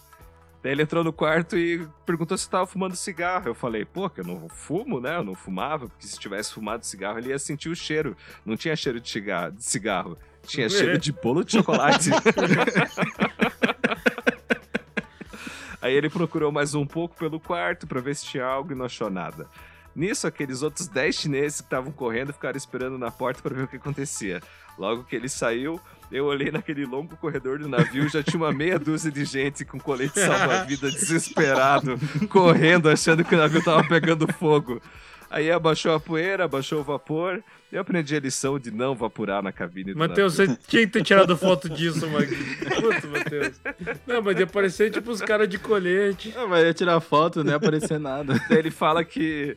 [0.63, 3.49] Daí ele entrou no quarto e perguntou se estava fumando cigarro.
[3.49, 5.17] Eu falei, pô, que eu não fumo, né?
[5.17, 8.17] Eu não fumava, porque se tivesse fumado cigarro ele ia sentir o cheiro.
[8.47, 10.17] Não tinha cheiro de cigarro, de cigarro.
[10.45, 12.11] Tinha cheiro de bolo de chocolate.
[15.81, 18.87] Aí ele procurou mais um pouco pelo quarto para ver se tinha algo e não
[18.87, 19.47] achou nada.
[19.95, 23.69] Nisso, aqueles outros 10 chineses que estavam correndo ficaram esperando na porta para ver o
[23.69, 24.41] que acontecia.
[24.79, 25.81] Logo que ele saiu,
[26.11, 29.79] eu olhei naquele longo corredor do navio, já tinha uma meia dúzia de gente com
[29.79, 34.81] colete salva-vida desesperado, correndo, achando que o navio tava pegando fogo.
[35.31, 37.43] Aí abaixou a poeira, abaixou o vapor.
[37.75, 41.03] Eu aprendi a lição de não vaporar na cabine do Matheus, você tinha que ter
[41.03, 42.29] tirado foto disso, mano.
[42.29, 43.61] Puta, Matheus.
[44.07, 46.33] Não, mas ia parecer tipo os caras de colete.
[46.37, 48.41] Ah, mas ia tirar foto, não ia aparecer nada.
[48.49, 49.57] Daí ele fala que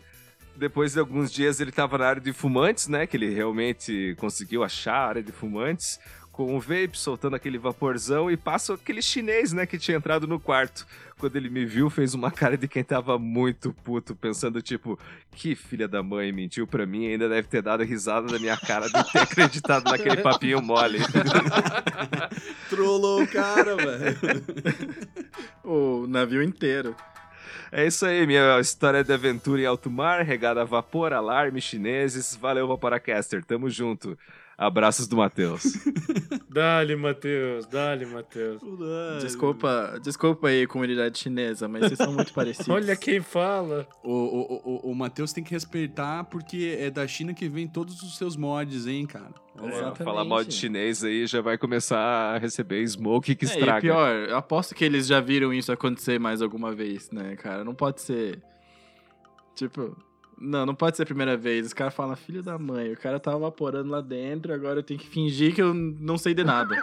[0.56, 3.06] depois de alguns dias ele tava na área de fumantes, né?
[3.06, 6.00] Que ele realmente conseguiu achar a área de fumantes.
[6.38, 10.40] Com o vape, soltando aquele vaporzão e passa aquele chinês, né, que tinha entrado no
[10.40, 10.86] quarto.
[11.18, 15.00] Quando ele me viu, fez uma cara de quem tava muito puto, pensando tipo,
[15.32, 18.56] que filha da mãe, mentiu pra mim e ainda deve ter dado risada da minha
[18.56, 21.00] cara de ter acreditado naquele papinho mole.
[22.70, 24.44] Trollou o cara, velho.
[25.66, 26.96] o navio inteiro.
[27.72, 32.36] É isso aí, minha história de aventura em alto mar, regada a vapor, alarme, chineses.
[32.36, 34.16] Valeu, Vaporacaster, tamo junto.
[34.58, 35.64] Abraços do Matheus.
[36.50, 38.60] Dale, Matheus, dale, Matheus.
[39.22, 42.68] Desculpa, desculpa aí, comunidade chinesa, mas vocês são muito parecidos.
[42.70, 43.88] Olha quem fala.
[44.04, 48.02] O, o, o, o Matheus tem que respeitar porque é da China que vem todos
[48.02, 49.30] os seus mods, hein, cara.
[49.62, 50.04] É, Exatamente.
[50.04, 53.82] falar mal de chinês aí já vai começar a receber smoke que É, e estraga.
[53.82, 57.64] pior, eu aposto que eles já viram isso acontecer mais alguma vez, né, cara?
[57.64, 58.42] Não pode ser.
[59.56, 59.96] Tipo.
[60.40, 61.68] Não, não pode ser a primeira vez.
[61.68, 65.00] Os caras falam, filho da mãe, o cara tava vaporando lá dentro, agora eu tenho
[65.00, 66.76] que fingir que eu não sei de nada.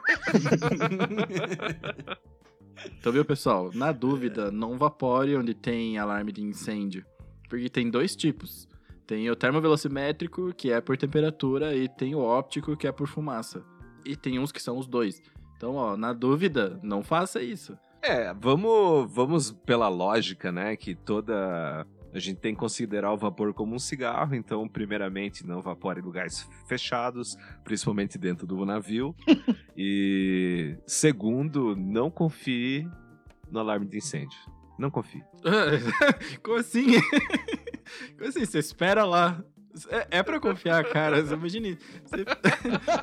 [2.99, 3.71] então, viu, pessoal?
[3.75, 7.05] Na dúvida, não vapore onde tem alarme de incêndio.
[7.49, 8.67] Porque tem dois tipos.
[9.07, 13.63] Tem o termovelocimétrico, que é por temperatura, e tem o óptico, que é por fumaça.
[14.05, 15.23] E tem uns que são os dois.
[15.57, 17.79] Então, ó, na dúvida, não faça isso.
[18.03, 20.77] É, vamos, vamos pela lógica, né?
[20.77, 21.87] Que toda.
[22.15, 26.05] A gente tem que considerar o vapor como um cigarro, então, primeiramente, não vapore em
[26.05, 29.17] lugares fechados, principalmente dentro do navio.
[29.77, 32.89] e, segundo, não confie
[33.51, 34.39] no alarme de incêndio.
[34.79, 35.25] Não confie.
[36.41, 36.87] Como assim?
[38.17, 38.45] Como assim?
[38.45, 39.43] Você espera lá.
[39.89, 41.21] É, é pra confiar, cara.
[41.21, 41.77] Você imagine.
[42.05, 42.25] Você,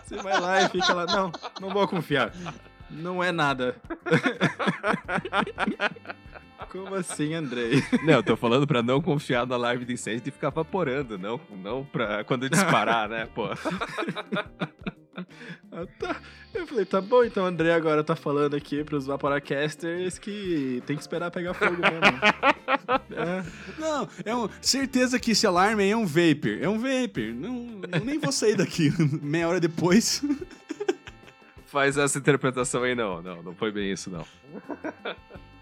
[0.06, 1.06] você vai lá e fica lá.
[1.06, 2.34] Não, não vou confiar.
[2.90, 3.76] Não é nada.
[6.70, 7.84] Como assim, Andrei?
[8.04, 11.40] Não, eu tô falando pra não confiar no alarme de incêndio e ficar vaporando, não,
[11.64, 13.48] não pra quando disparar, né, pô.
[15.72, 16.16] Ah, tá.
[16.54, 20.96] Eu falei, tá bom, então o André agora tá falando aqui pros Vaporacasters que tem
[20.98, 22.02] que esperar pegar fogo mesmo.
[23.12, 23.44] É.
[23.80, 26.58] Não, é um, certeza que esse alarme aí é um vapor.
[26.60, 27.24] É um vapor.
[27.36, 28.92] Não, eu nem vou sair daqui.
[29.22, 30.24] Meia hora depois.
[31.66, 34.26] Faz essa interpretação aí, não, não, não foi bem isso, não.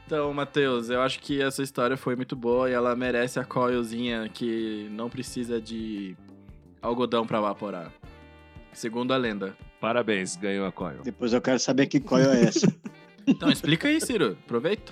[0.09, 4.27] Então, Matheus, eu acho que essa história foi muito boa e ela merece a coilzinha
[4.27, 6.17] que não precisa de
[6.81, 7.93] algodão pra evaporar.
[8.73, 9.55] Segundo a lenda.
[9.79, 11.03] Parabéns, ganhou a coil.
[11.03, 12.67] Depois eu quero saber que coil é essa.
[13.27, 14.35] Então, explica aí, Ciro.
[14.43, 14.91] Aproveita.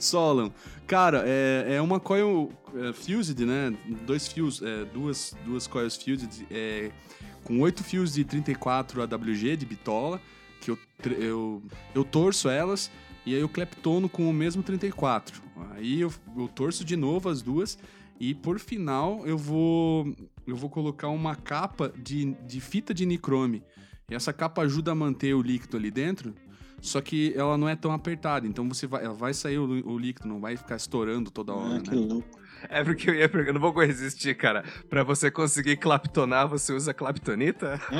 [0.00, 0.50] Solon.
[0.88, 3.72] Cara, é, é uma coil é, fused, né?
[4.04, 6.90] Dois fios, é, duas, duas coils fused é,
[7.44, 10.20] com oito fios de 34 AWG de bitola,
[10.60, 10.78] que eu,
[11.16, 11.62] eu,
[11.94, 12.90] eu torço elas
[13.26, 15.42] e aí eu cleptono com o mesmo 34.
[15.72, 17.78] Aí eu, eu torço de novo as duas
[18.20, 20.14] e por final eu vou
[20.46, 23.62] eu vou colocar uma capa de, de fita de nicrome.
[24.10, 26.34] E essa capa ajuda a manter o líquido ali dentro,
[26.80, 29.98] só que ela não é tão apertada, então você vai, ela vai sair o, o
[29.98, 31.96] líquido, não vai ficar estourando toda hora, Ah, que né?
[31.96, 32.42] louco.
[32.68, 34.64] É porque eu ia perguntar, eu não vou resistir, cara.
[34.88, 37.80] Pra você conseguir claptonar, você usa claptonita?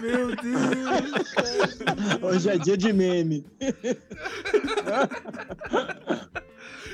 [0.00, 1.78] Meu Deus.
[2.22, 3.44] Hoje é dia de meme.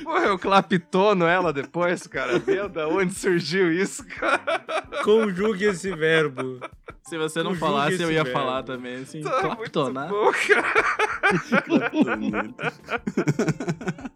[0.03, 2.41] Porra, eu claptono ela depois, cara.
[2.45, 4.63] Meu, da onde surgiu isso, cara?
[5.03, 6.59] Conjugue esse verbo.
[7.03, 8.39] Se você não Conjugue falasse, eu ia verbo.
[8.39, 9.21] falar também, assim.
[9.21, 10.09] Tá Claptonar.
[10.09, 10.73] muito bom, cara.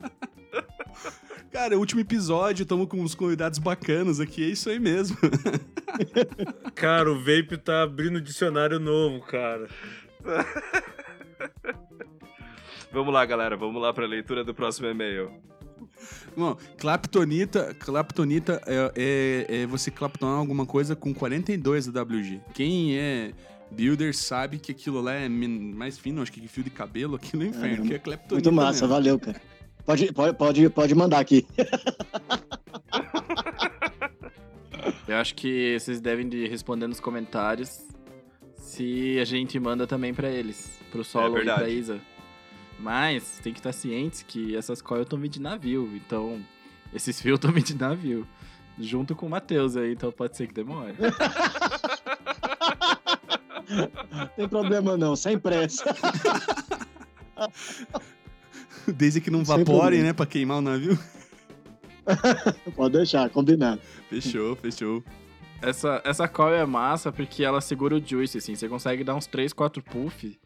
[1.51, 5.17] Cara, é o último episódio, estamos com uns convidados bacanas aqui, é isso aí mesmo.
[6.75, 9.67] Cara, o Vape tá abrindo dicionário novo, cara.
[12.91, 15.31] Vamos lá, galera, vamos lá pra leitura do próximo e-mail.
[16.35, 22.41] Bom, claptonita, claptonita é, é, é você claptonar alguma coisa com 42 da WG.
[22.53, 23.31] Quem é
[23.71, 27.47] builder sabe que aquilo lá é mais fino, acho que fio de cabelo, aquilo é
[27.47, 28.35] inferno, que é claptonita.
[28.35, 28.87] Muito massa, mesmo.
[28.87, 29.41] valeu, cara.
[29.89, 31.47] Pode, pode, pode, pode mandar aqui.
[35.07, 37.87] Eu acho que vocês devem de responder nos comentários
[38.55, 41.61] se a gente manda também pra eles, pro Solo e verdade.
[41.61, 41.99] pra Isa.
[42.77, 46.39] Mas tem que estar cientes que essas coils estão vindo de navio, então
[46.93, 48.27] esses fios estão vindo de navio.
[48.77, 50.93] Junto com o Matheus aí, então pode ser que demore.
[54.37, 55.83] Tem problema não, sem pressa.
[58.95, 60.97] Desde que não vapore, né, pra queimar o navio.
[62.75, 63.81] Pode deixar, combinado.
[64.09, 65.03] Fechou, fechou.
[65.61, 68.55] Essa, essa coil é massa porque ela segura o juice, assim.
[68.55, 70.39] Você consegue dar uns 3, 4 puff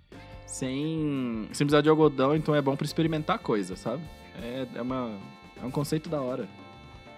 [0.46, 4.04] sem, sem precisar de algodão, então é bom pra experimentar coisa, sabe?
[4.42, 5.18] É, é, uma,
[5.62, 6.48] é um conceito da hora.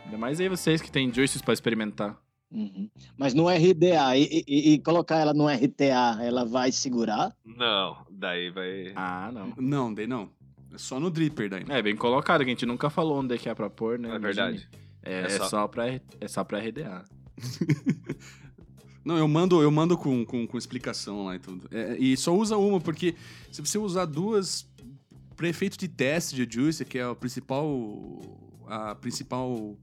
[0.06, 2.18] Ainda mais aí vocês que têm juices pra experimentar.
[2.52, 2.90] Uhum.
[3.18, 7.36] Mas no RDA, e, e- e colocar ela no RTA, ela vai segurar?
[7.44, 8.94] Não, daí vai.
[8.96, 9.54] Ah, não.
[9.58, 10.30] Não, daí não.
[10.74, 11.64] É só no dripper daí.
[11.70, 14.16] É bem colocado, que a gente nunca falou onde é que é pra pôr, né?
[14.16, 14.68] É verdade.
[15.04, 15.68] É, É é só- só...
[15.68, 17.06] pra, é só pra RDA.
[19.04, 21.68] Não, eu mando, eu mando com, com, com explicação lá e tudo.
[21.72, 23.14] É, e só usa uma, porque
[23.52, 24.68] se você usar duas
[25.36, 28.20] para efeito de teste de juice, que é o principal
[28.68, 29.78] a principal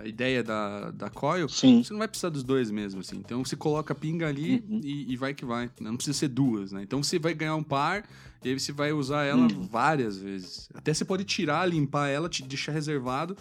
[0.00, 1.82] a ideia da, da coil, Sim.
[1.82, 3.16] você não vai precisar dos dois mesmo, assim.
[3.16, 4.80] Então você coloca a pinga ali Uhum.
[4.82, 5.70] e, e vai que vai.
[5.80, 6.82] Não precisa ser duas, né?
[6.82, 8.04] Então você vai ganhar um par
[8.44, 9.62] e aí você vai usar ela Uhum.
[9.62, 10.68] várias vezes.
[10.74, 13.36] Até você pode tirar, limpar ela, te deixar reservado.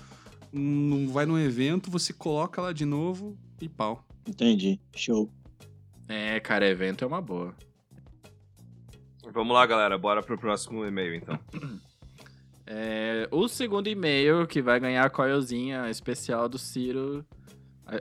[0.51, 4.03] Não vai num evento, você coloca lá de novo e pau.
[4.27, 4.79] Entendi.
[4.95, 5.29] Show.
[6.07, 7.53] É, cara, evento é uma boa.
[9.31, 11.39] Vamos lá, galera, bora pro próximo e-mail então.
[12.71, 17.25] É, o segundo e-mail que vai ganhar a coilzinha especial do Ciro,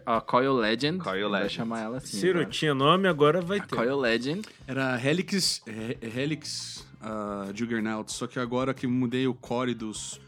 [0.05, 0.99] a, a Coil Legend.
[1.03, 1.55] Coil ele Vai Legend.
[1.55, 2.19] chamar ela assim.
[2.19, 2.51] Ciro agora.
[2.53, 3.75] tinha nome, agora vai A ter.
[3.75, 4.43] Coil Legend.
[4.67, 10.21] Era Helix, He- Helix uh, Juggernaut, só que agora que mudei o core dos,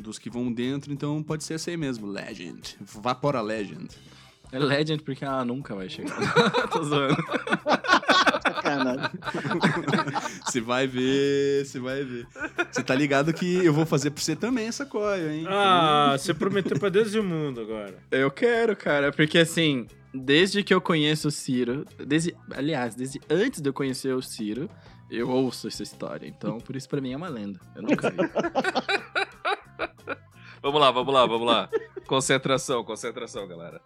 [0.00, 2.76] dos que vão dentro, então pode ser essa aí mesmo, Legend.
[2.80, 3.88] Vapora Legend.
[4.50, 6.16] É Legend porque ela nunca vai chegar.
[6.70, 7.16] Tô zoando.
[8.46, 9.10] Sacanagem.
[10.46, 12.26] Você vai ver, você vai ver.
[12.70, 15.44] Você tá ligado que eu vou fazer pra você também essa coia, hein?
[15.48, 17.98] Ah, você prometeu pra Deus e o mundo agora.
[18.10, 23.60] Eu quero, cara, porque assim, desde que eu conheço o Ciro, desde, aliás, desde antes
[23.60, 24.70] de eu conhecer o Ciro,
[25.10, 26.26] eu ouço essa história.
[26.26, 27.60] Então, por isso pra mim é uma lenda.
[27.74, 28.16] Eu nunca vi.
[30.62, 31.68] Vamos lá, vamos lá, vamos lá.
[32.06, 33.80] Concentração, concentração, galera.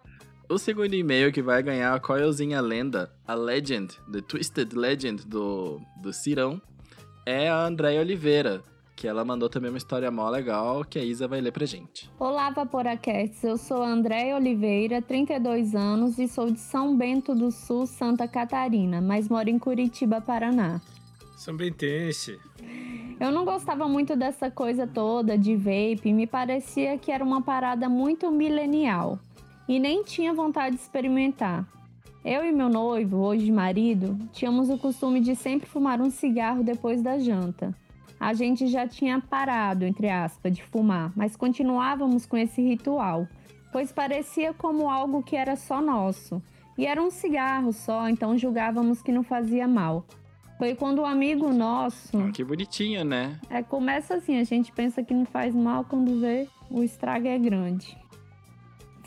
[0.51, 5.79] O segundo e-mail que vai ganhar a coilzinha lenda, a Legend, The Twisted Legend do,
[6.01, 6.61] do Cirão,
[7.25, 8.61] é a Andréia Oliveira,
[8.93, 12.11] que ela mandou também uma história mó legal que a Isa vai ler pra gente.
[12.19, 13.41] Olá, Vaporacasts.
[13.45, 18.27] Eu sou a Andréia Oliveira, 32 anos e sou de São Bento do Sul, Santa
[18.27, 20.81] Catarina, mas moro em Curitiba, Paraná.
[21.37, 22.37] São Bentense.
[23.21, 27.87] Eu não gostava muito dessa coisa toda de vape, me parecia que era uma parada
[27.87, 29.17] muito milenial
[29.71, 31.65] e nem tinha vontade de experimentar.
[32.25, 37.01] Eu e meu noivo, hoje marido, tínhamos o costume de sempre fumar um cigarro depois
[37.01, 37.73] da janta.
[38.19, 43.25] A gente já tinha parado, entre aspas, de fumar, mas continuávamos com esse ritual,
[43.71, 46.43] pois parecia como algo que era só nosso.
[46.77, 50.05] E era um cigarro só, então julgávamos que não fazia mal.
[50.57, 52.17] Foi quando um amigo nosso.
[52.17, 53.39] Ah, que bonitinha, né?
[53.49, 57.39] É, começa assim, a gente pensa que não faz mal quando vê o estrago é
[57.39, 58.00] grande.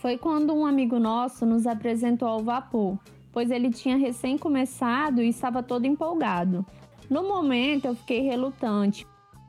[0.04, 2.98] Foi quando um amigo nosso nos apresentou ao vapor,
[3.32, 6.62] pois ele tinha recém começado e estava todo empolgado.
[7.08, 9.06] No momento eu fiquei relutante,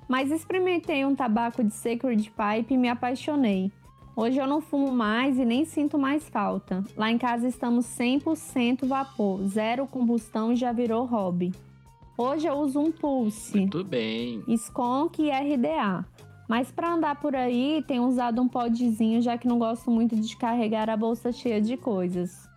[0.08, 3.70] mas experimentei um tabaco de Sacred Pipe e me apaixonei.
[4.16, 6.86] Hoje eu não fumo mais e nem sinto mais falta.
[6.96, 11.52] Lá em casa estamos 100% vapor, zero combustão e já virou hobby.
[12.18, 13.58] Hoje eu uso um Pulse.
[13.60, 14.42] Muito bem.
[14.48, 16.06] Skunk e RDA.
[16.48, 20.38] Mas para andar por aí, tenho usado um podzinho, já que não gosto muito de
[20.38, 22.48] carregar a bolsa cheia de coisas.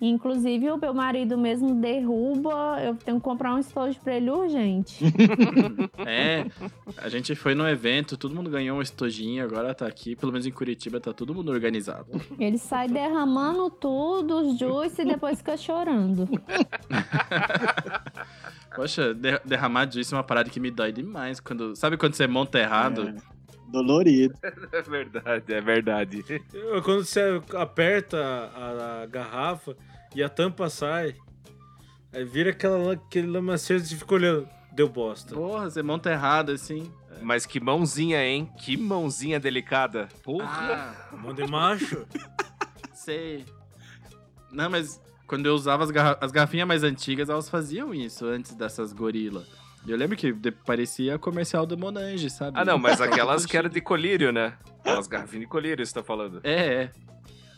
[0.00, 5.04] Inclusive, o meu marido mesmo derruba, eu tenho que comprar um estojo para ele urgente.
[6.08, 6.46] É,
[6.98, 10.46] a gente foi no evento, todo mundo ganhou um estojinho, agora tá aqui, pelo menos
[10.46, 12.06] em Curitiba tá todo mundo organizado.
[12.38, 16.28] Ele sai derramando tudo, os juice, e depois fica chorando.
[18.74, 21.40] Poxa, de- derramar disso é uma parada que me dói demais.
[21.40, 23.14] Quando, sabe quando você monta errado?
[23.68, 24.34] Dolorido.
[24.72, 26.24] É verdade, é verdade.
[26.84, 29.76] Quando você aperta a, a garrafa
[30.14, 31.14] e a tampa sai,
[32.12, 34.48] aí vira aquela, aquele lamaceiro e fica olhando.
[34.72, 35.34] Deu bosta.
[35.34, 36.92] Porra, você monta errado assim.
[37.22, 38.50] Mas que mãozinha, hein?
[38.58, 40.06] Que mãozinha delicada.
[40.22, 40.94] Porra.
[41.10, 42.06] Ah, Mão de macho.
[42.92, 43.44] sei.
[44.52, 48.54] Não, mas quando eu usava as, garra- as garrafinhas mais antigas, elas faziam isso antes
[48.54, 49.48] dessas gorilas.
[49.86, 50.32] Eu lembro que
[50.64, 52.58] parecia comercial do Monange, sabe?
[52.58, 54.54] Ah, não, mas aquelas que eram de colírio, né?
[54.80, 56.40] Aquelas garrafinhas de colírio, você tá falando.
[56.42, 56.90] É, é.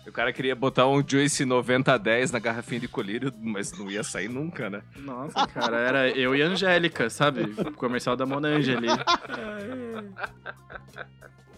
[0.06, 4.28] O cara queria botar um Juice 9010 na garrafinha de colírio, mas não ia sair
[4.28, 4.82] nunca, né?
[4.96, 7.42] Nossa, cara, era eu e a Angélica, sabe?
[7.42, 8.88] O comercial da Monange ali.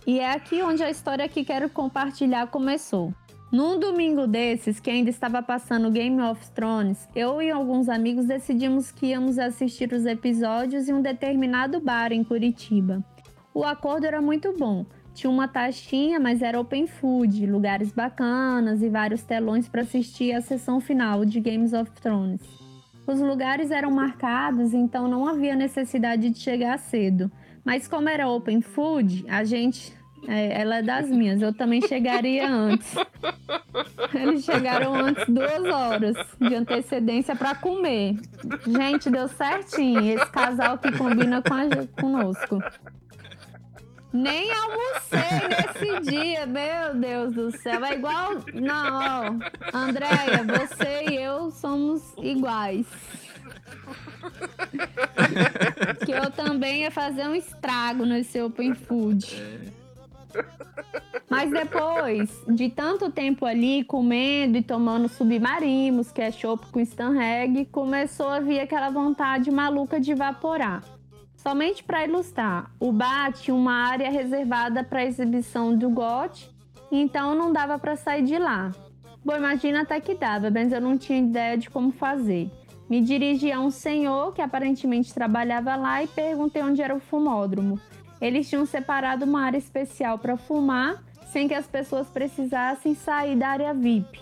[0.06, 3.14] E é aqui onde a história que quero compartilhar começou.
[3.52, 8.92] Num domingo desses, que ainda estava passando Game of Thrones, eu e alguns amigos decidimos
[8.92, 13.04] que íamos assistir os episódios em um determinado bar em Curitiba.
[13.52, 14.86] O acordo era muito bom.
[15.12, 20.40] Tinha uma taxinha, mas era open food, lugares bacanas e vários telões para assistir a
[20.40, 22.40] sessão final de Games of Thrones.
[23.04, 27.28] Os lugares eram marcados, então não havia necessidade de chegar cedo.
[27.64, 29.98] Mas como era open food, a gente.
[30.28, 32.94] É, ela é das minhas, eu também chegaria antes.
[34.14, 38.16] Eles chegaram antes duas horas de antecedência para comer.
[38.66, 40.14] Gente, deu certinho.
[40.14, 42.62] Esse casal que combina com a, conosco.
[44.12, 47.84] Nem almocei nesse dia, meu Deus do céu.
[47.84, 48.42] É igual.
[48.54, 49.76] Não, ó.
[49.76, 52.86] Andréia, você e eu somos iguais.
[56.04, 59.79] que eu também ia fazer um estrago nesse open food.
[61.28, 67.66] Mas depois de tanto tempo ali comendo e tomando submarimos, que é chopp com Stanreg,
[67.66, 70.82] começou a vir aquela vontade maluca de evaporar.
[71.36, 76.50] Somente para ilustrar, o bar tinha uma área reservada para exibição do GOT,
[76.90, 78.72] então não dava para sair de lá.
[79.24, 82.50] Bom, imagina até que dava, mas eu não tinha ideia de como fazer.
[82.90, 87.78] Me dirigi a um senhor que aparentemente trabalhava lá e perguntei onde era o fumódromo.
[88.20, 91.02] Eles tinham separado uma área especial para fumar,
[91.32, 94.20] sem que as pessoas precisassem sair da área VIP.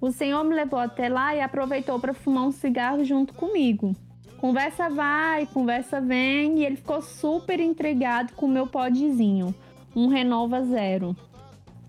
[0.00, 3.94] O senhor me levou até lá e aproveitou para fumar um cigarro junto comigo.
[4.38, 9.54] Conversa vai, conversa vem, e ele ficou super intrigado com o meu podzinho,
[9.96, 11.16] um Renova Zero.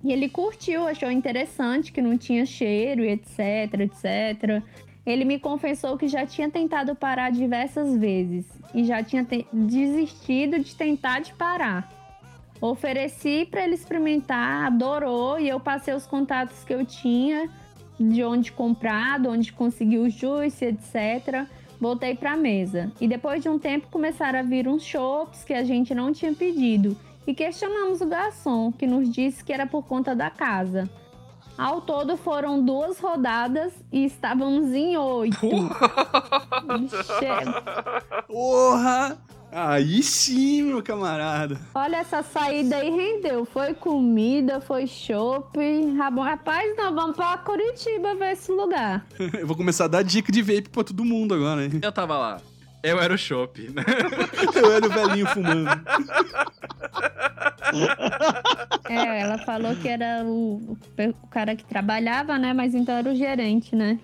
[0.04, 4.64] E ele curtiu, achou interessante que não tinha cheiro e etc, etc.
[5.06, 10.76] Ele me confessou que já tinha tentado parar diversas vezes e já tinha desistido de
[10.76, 11.92] tentar de parar.
[12.60, 17.50] Ofereci para ele experimentar, adorou e eu passei os contatos que eu tinha
[18.00, 21.46] de onde comprar, de onde conseguir o juice, etc.
[21.80, 25.54] Voltei para a mesa e depois de um tempo começaram a vir uns chopps que
[25.54, 26.98] a gente não tinha pedido
[27.28, 30.90] e questionamos o garçom, que nos disse que era por conta da casa.
[31.58, 35.40] Ao todo foram duas rodadas e estávamos em oito.
[37.20, 39.18] Che- Porra!
[39.52, 41.58] Aí sim, meu camarada.
[41.74, 43.46] Olha, essa saída aí rendeu.
[43.46, 44.86] Foi comida, foi.
[45.98, 49.06] Rabo- Rapaz, nós vamos pra Curitiba ver esse lugar.
[49.40, 51.80] Eu vou começar a dar dica de vape pra todo mundo agora, hein?
[51.82, 52.42] Eu tava lá.
[52.84, 53.84] Eu era o chopp, né?
[54.54, 55.70] Eu era o velhinho fumando.
[58.90, 60.78] É, ela falou que era o,
[61.24, 62.54] o cara que trabalhava, né?
[62.54, 64.00] Mas então era o gerente, né?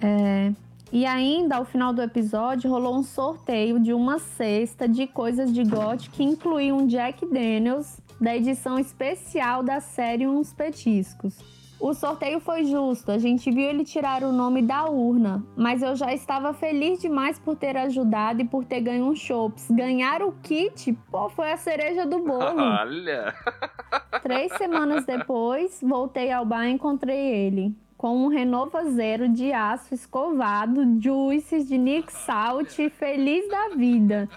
[0.00, 0.52] É,
[0.92, 5.62] E ainda, ao final do episódio, rolou um sorteio de uma cesta de coisas de
[5.64, 11.38] GOT que incluía um Jack Daniels da edição especial da série Uns Petiscos.
[11.82, 15.96] O sorteio foi justo, a gente viu ele tirar o nome da urna, mas eu
[15.96, 19.68] já estava feliz demais por ter ajudado e por ter ganho um chopps.
[19.68, 22.54] Ganhar o kit, pô, foi a cereja do bolo.
[22.80, 23.34] Olha.
[24.22, 27.74] Três semanas depois, voltei ao bar e encontrei ele.
[27.96, 34.28] Com um Renova Zero de aço escovado, juices de Nick Salt, feliz da vida.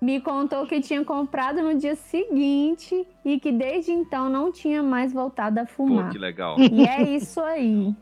[0.00, 5.12] Me contou que tinha comprado no dia seguinte e que desde então não tinha mais
[5.12, 6.10] voltado a Pô, fumar.
[6.10, 6.56] que legal.
[6.58, 7.94] E é isso aí.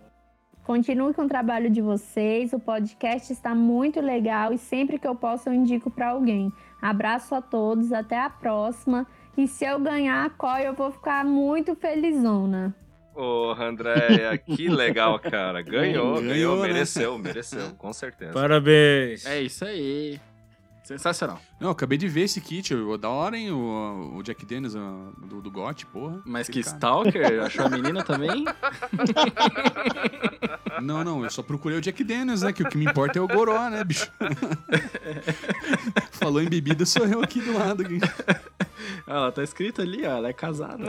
[0.64, 2.53] Continue com o trabalho de vocês.
[2.53, 6.53] O podcast está muito legal e sempre que eu posso eu indico para alguém.
[6.80, 9.07] Abraço a todos, até a próxima.
[9.36, 12.74] E se eu ganhar a COI, eu vou ficar muito felizona.
[13.14, 15.62] Ô, Andréia, que legal, cara.
[15.62, 16.68] Ganhou, ganhou, Ganhou, né?
[16.68, 18.32] mereceu, mereceu, com certeza.
[18.32, 19.26] Parabéns.
[19.26, 20.20] É isso aí.
[20.89, 21.39] Sensacional.
[21.61, 22.74] Não, eu acabei de ver esse kit.
[22.74, 23.51] ô, Da hora, hein?
[23.53, 26.22] O, o Jack Dennis ó, do, do GOT, porra.
[26.24, 26.74] Mas que cara.
[26.76, 27.43] Stalker?
[27.43, 28.43] Achou a menina também?
[30.80, 32.53] Não, não, eu só procurei o Jack Daniels, né?
[32.53, 34.09] Que o que me importa é o Goró, né, bicho?
[36.12, 37.82] Falou em bebida, sou eu aqui do lado.
[37.82, 37.99] Aqui.
[39.05, 40.18] Ela tá escrito ali, ó.
[40.18, 40.84] Ela é casada.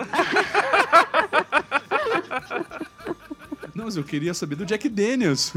[3.73, 5.53] Não, mas eu queria saber do Jack Daniels.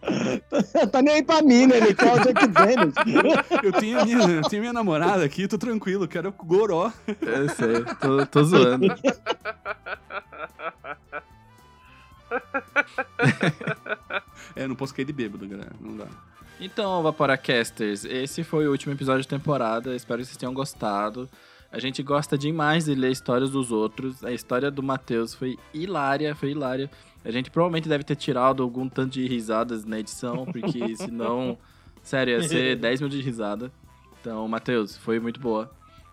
[0.90, 1.76] tá nem aí pra mim, né?
[1.76, 2.94] Ele quer o Jack Daniels.
[3.62, 6.90] Eu tenho minha, eu tenho minha namorada aqui, tô tranquilo, quero goró.
[7.06, 8.86] Eu sei, tô, tô zoando.
[14.56, 15.72] É, não posso cair de bêbado, galera.
[15.80, 16.06] Não dá.
[16.60, 19.94] Então, Vaporacasters, esse foi o último episódio da temporada.
[19.94, 21.28] Espero que vocês tenham gostado.
[21.72, 24.24] A gente gosta demais de ler histórias dos outros.
[24.24, 26.90] A história do Matheus foi hilária, foi hilária.
[27.24, 31.58] A gente provavelmente deve ter tirado algum tanto de risadas na edição, porque senão,
[32.02, 33.70] sério, ia ser 10 mil de risada.
[34.20, 35.70] Então, Matheus, foi muito boa.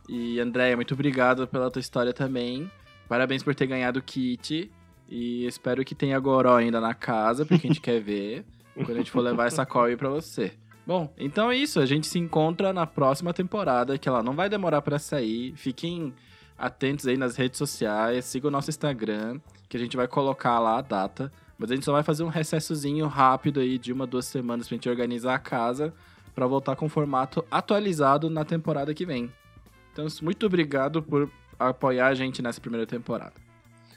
[0.08, 2.70] E Andréia, muito obrigado pela tua história também.
[3.08, 4.72] Parabéns por ter ganhado o kit.
[5.10, 8.46] E espero que tenha goró ainda na casa, porque a gente quer ver
[8.76, 10.54] quando a gente for levar essa call aí pra você.
[10.86, 11.80] Bom, então é isso.
[11.80, 15.54] A gente se encontra na próxima temporada, que ela não vai demorar pra sair.
[15.56, 16.14] Fiquem
[16.58, 19.40] atentos aí nas redes sociais, sigam o nosso Instagram,
[19.70, 21.32] que a gente vai colocar lá a data.
[21.58, 24.76] Mas a gente só vai fazer um recessozinho rápido aí de uma, duas semanas pra
[24.76, 25.94] gente organizar a casa
[26.36, 29.32] pra voltar com o formato atualizado na temporada que vem.
[29.92, 33.34] Então, muito obrigado por apoiar a gente nessa primeira temporada.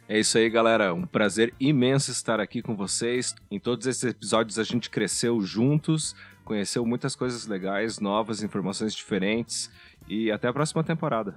[0.09, 0.95] É isso aí, galera.
[0.95, 3.35] Um prazer imenso estar aqui com vocês.
[3.51, 9.71] Em todos esses episódios a gente cresceu juntos, conheceu muitas coisas legais, novas, informações diferentes.
[10.09, 11.37] E até a próxima temporada.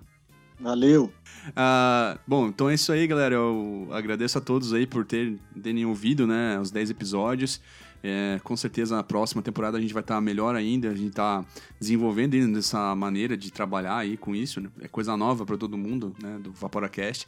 [0.64, 1.12] Valeu.
[1.58, 3.36] Ah, bom, então é isso aí, galera.
[3.36, 7.60] Eu agradeço a todos aí por ter, terem ouvido, né, os 10 episódios.
[8.02, 10.90] É, com certeza na próxima temporada a gente vai estar melhor ainda.
[10.90, 11.44] A gente está
[11.80, 14.62] desenvolvendo ainda essa maneira de trabalhar aí com isso.
[14.62, 14.70] Né?
[14.82, 17.28] É coisa nova para todo mundo, né, do Vaporacast.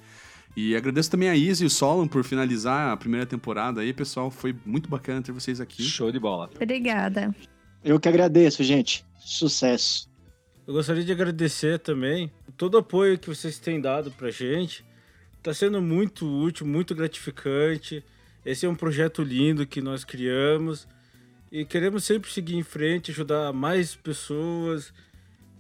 [0.56, 4.32] E agradeço também a Isa e o Solon por finalizar a primeira temporada aí, pessoal.
[4.32, 5.84] Foi muito bacana ter vocês aqui.
[5.84, 6.50] Show de bola.
[6.56, 7.36] Obrigada.
[7.84, 9.06] Eu que agradeço, gente.
[9.20, 10.10] Sucesso.
[10.66, 14.86] Eu gostaria de agradecer também todo o apoio que vocês têm dado pra gente.
[15.42, 18.04] Tá sendo muito útil, muito gratificante.
[18.46, 20.88] Esse é um projeto lindo que nós criamos
[21.52, 24.94] e queremos sempre seguir em frente, ajudar mais pessoas.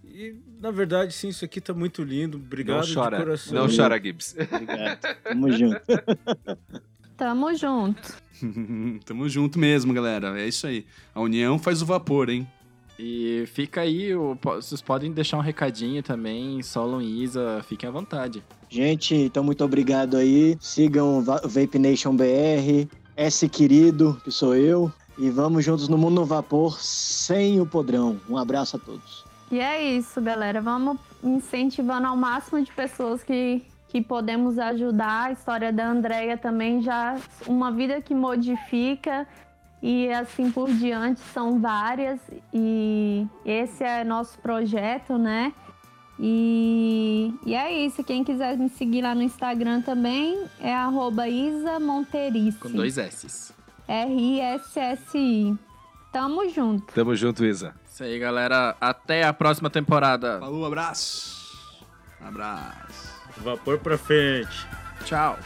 [0.03, 2.37] E, na verdade, sim, isso aqui tá muito lindo.
[2.37, 3.53] Obrigado não chora, de coração.
[3.53, 4.35] não chora, Gibbs.
[4.39, 4.99] Obrigado.
[5.23, 5.81] Tamo junto.
[7.17, 8.17] Tamo junto.
[9.05, 10.39] Tamo junto mesmo, galera.
[10.39, 10.85] É isso aí.
[11.13, 12.47] A união faz o vapor, hein?
[12.97, 18.41] E fica aí, vocês podem deixar um recadinho também, Solon e Isa, fiquem à vontade.
[18.69, 20.57] Gente, então muito obrigado aí.
[20.59, 22.87] Sigam Vape Nation BR,
[23.17, 24.91] S querido, que sou eu.
[25.17, 28.19] E vamos juntos no mundo no vapor sem o podrão.
[28.29, 29.23] Um abraço a todos.
[29.49, 30.61] E é isso, galera.
[30.61, 35.27] Vamos incentivando ao máximo de pessoas que, que podemos ajudar.
[35.27, 37.17] A história da Andrea também já
[37.47, 39.25] uma vida que modifica
[39.87, 42.19] e assim por diante são várias
[42.51, 45.53] e esse é nosso projeto, né?
[46.19, 48.03] E, e é isso.
[48.03, 52.57] Quem quiser me seguir lá no Instagram também é arroba Isa Monterice.
[52.57, 53.53] Com dois S's.
[53.87, 55.55] R-I-S-S-I.
[56.11, 56.91] Tamo junto.
[56.91, 57.75] Tamo junto, Isa.
[57.85, 58.75] Isso aí, galera.
[58.81, 60.39] Até a próxima temporada.
[60.39, 61.77] Falou, abraço.
[62.19, 63.13] Abraço.
[63.37, 64.65] Vapor pra frente.
[65.03, 65.37] Tchau.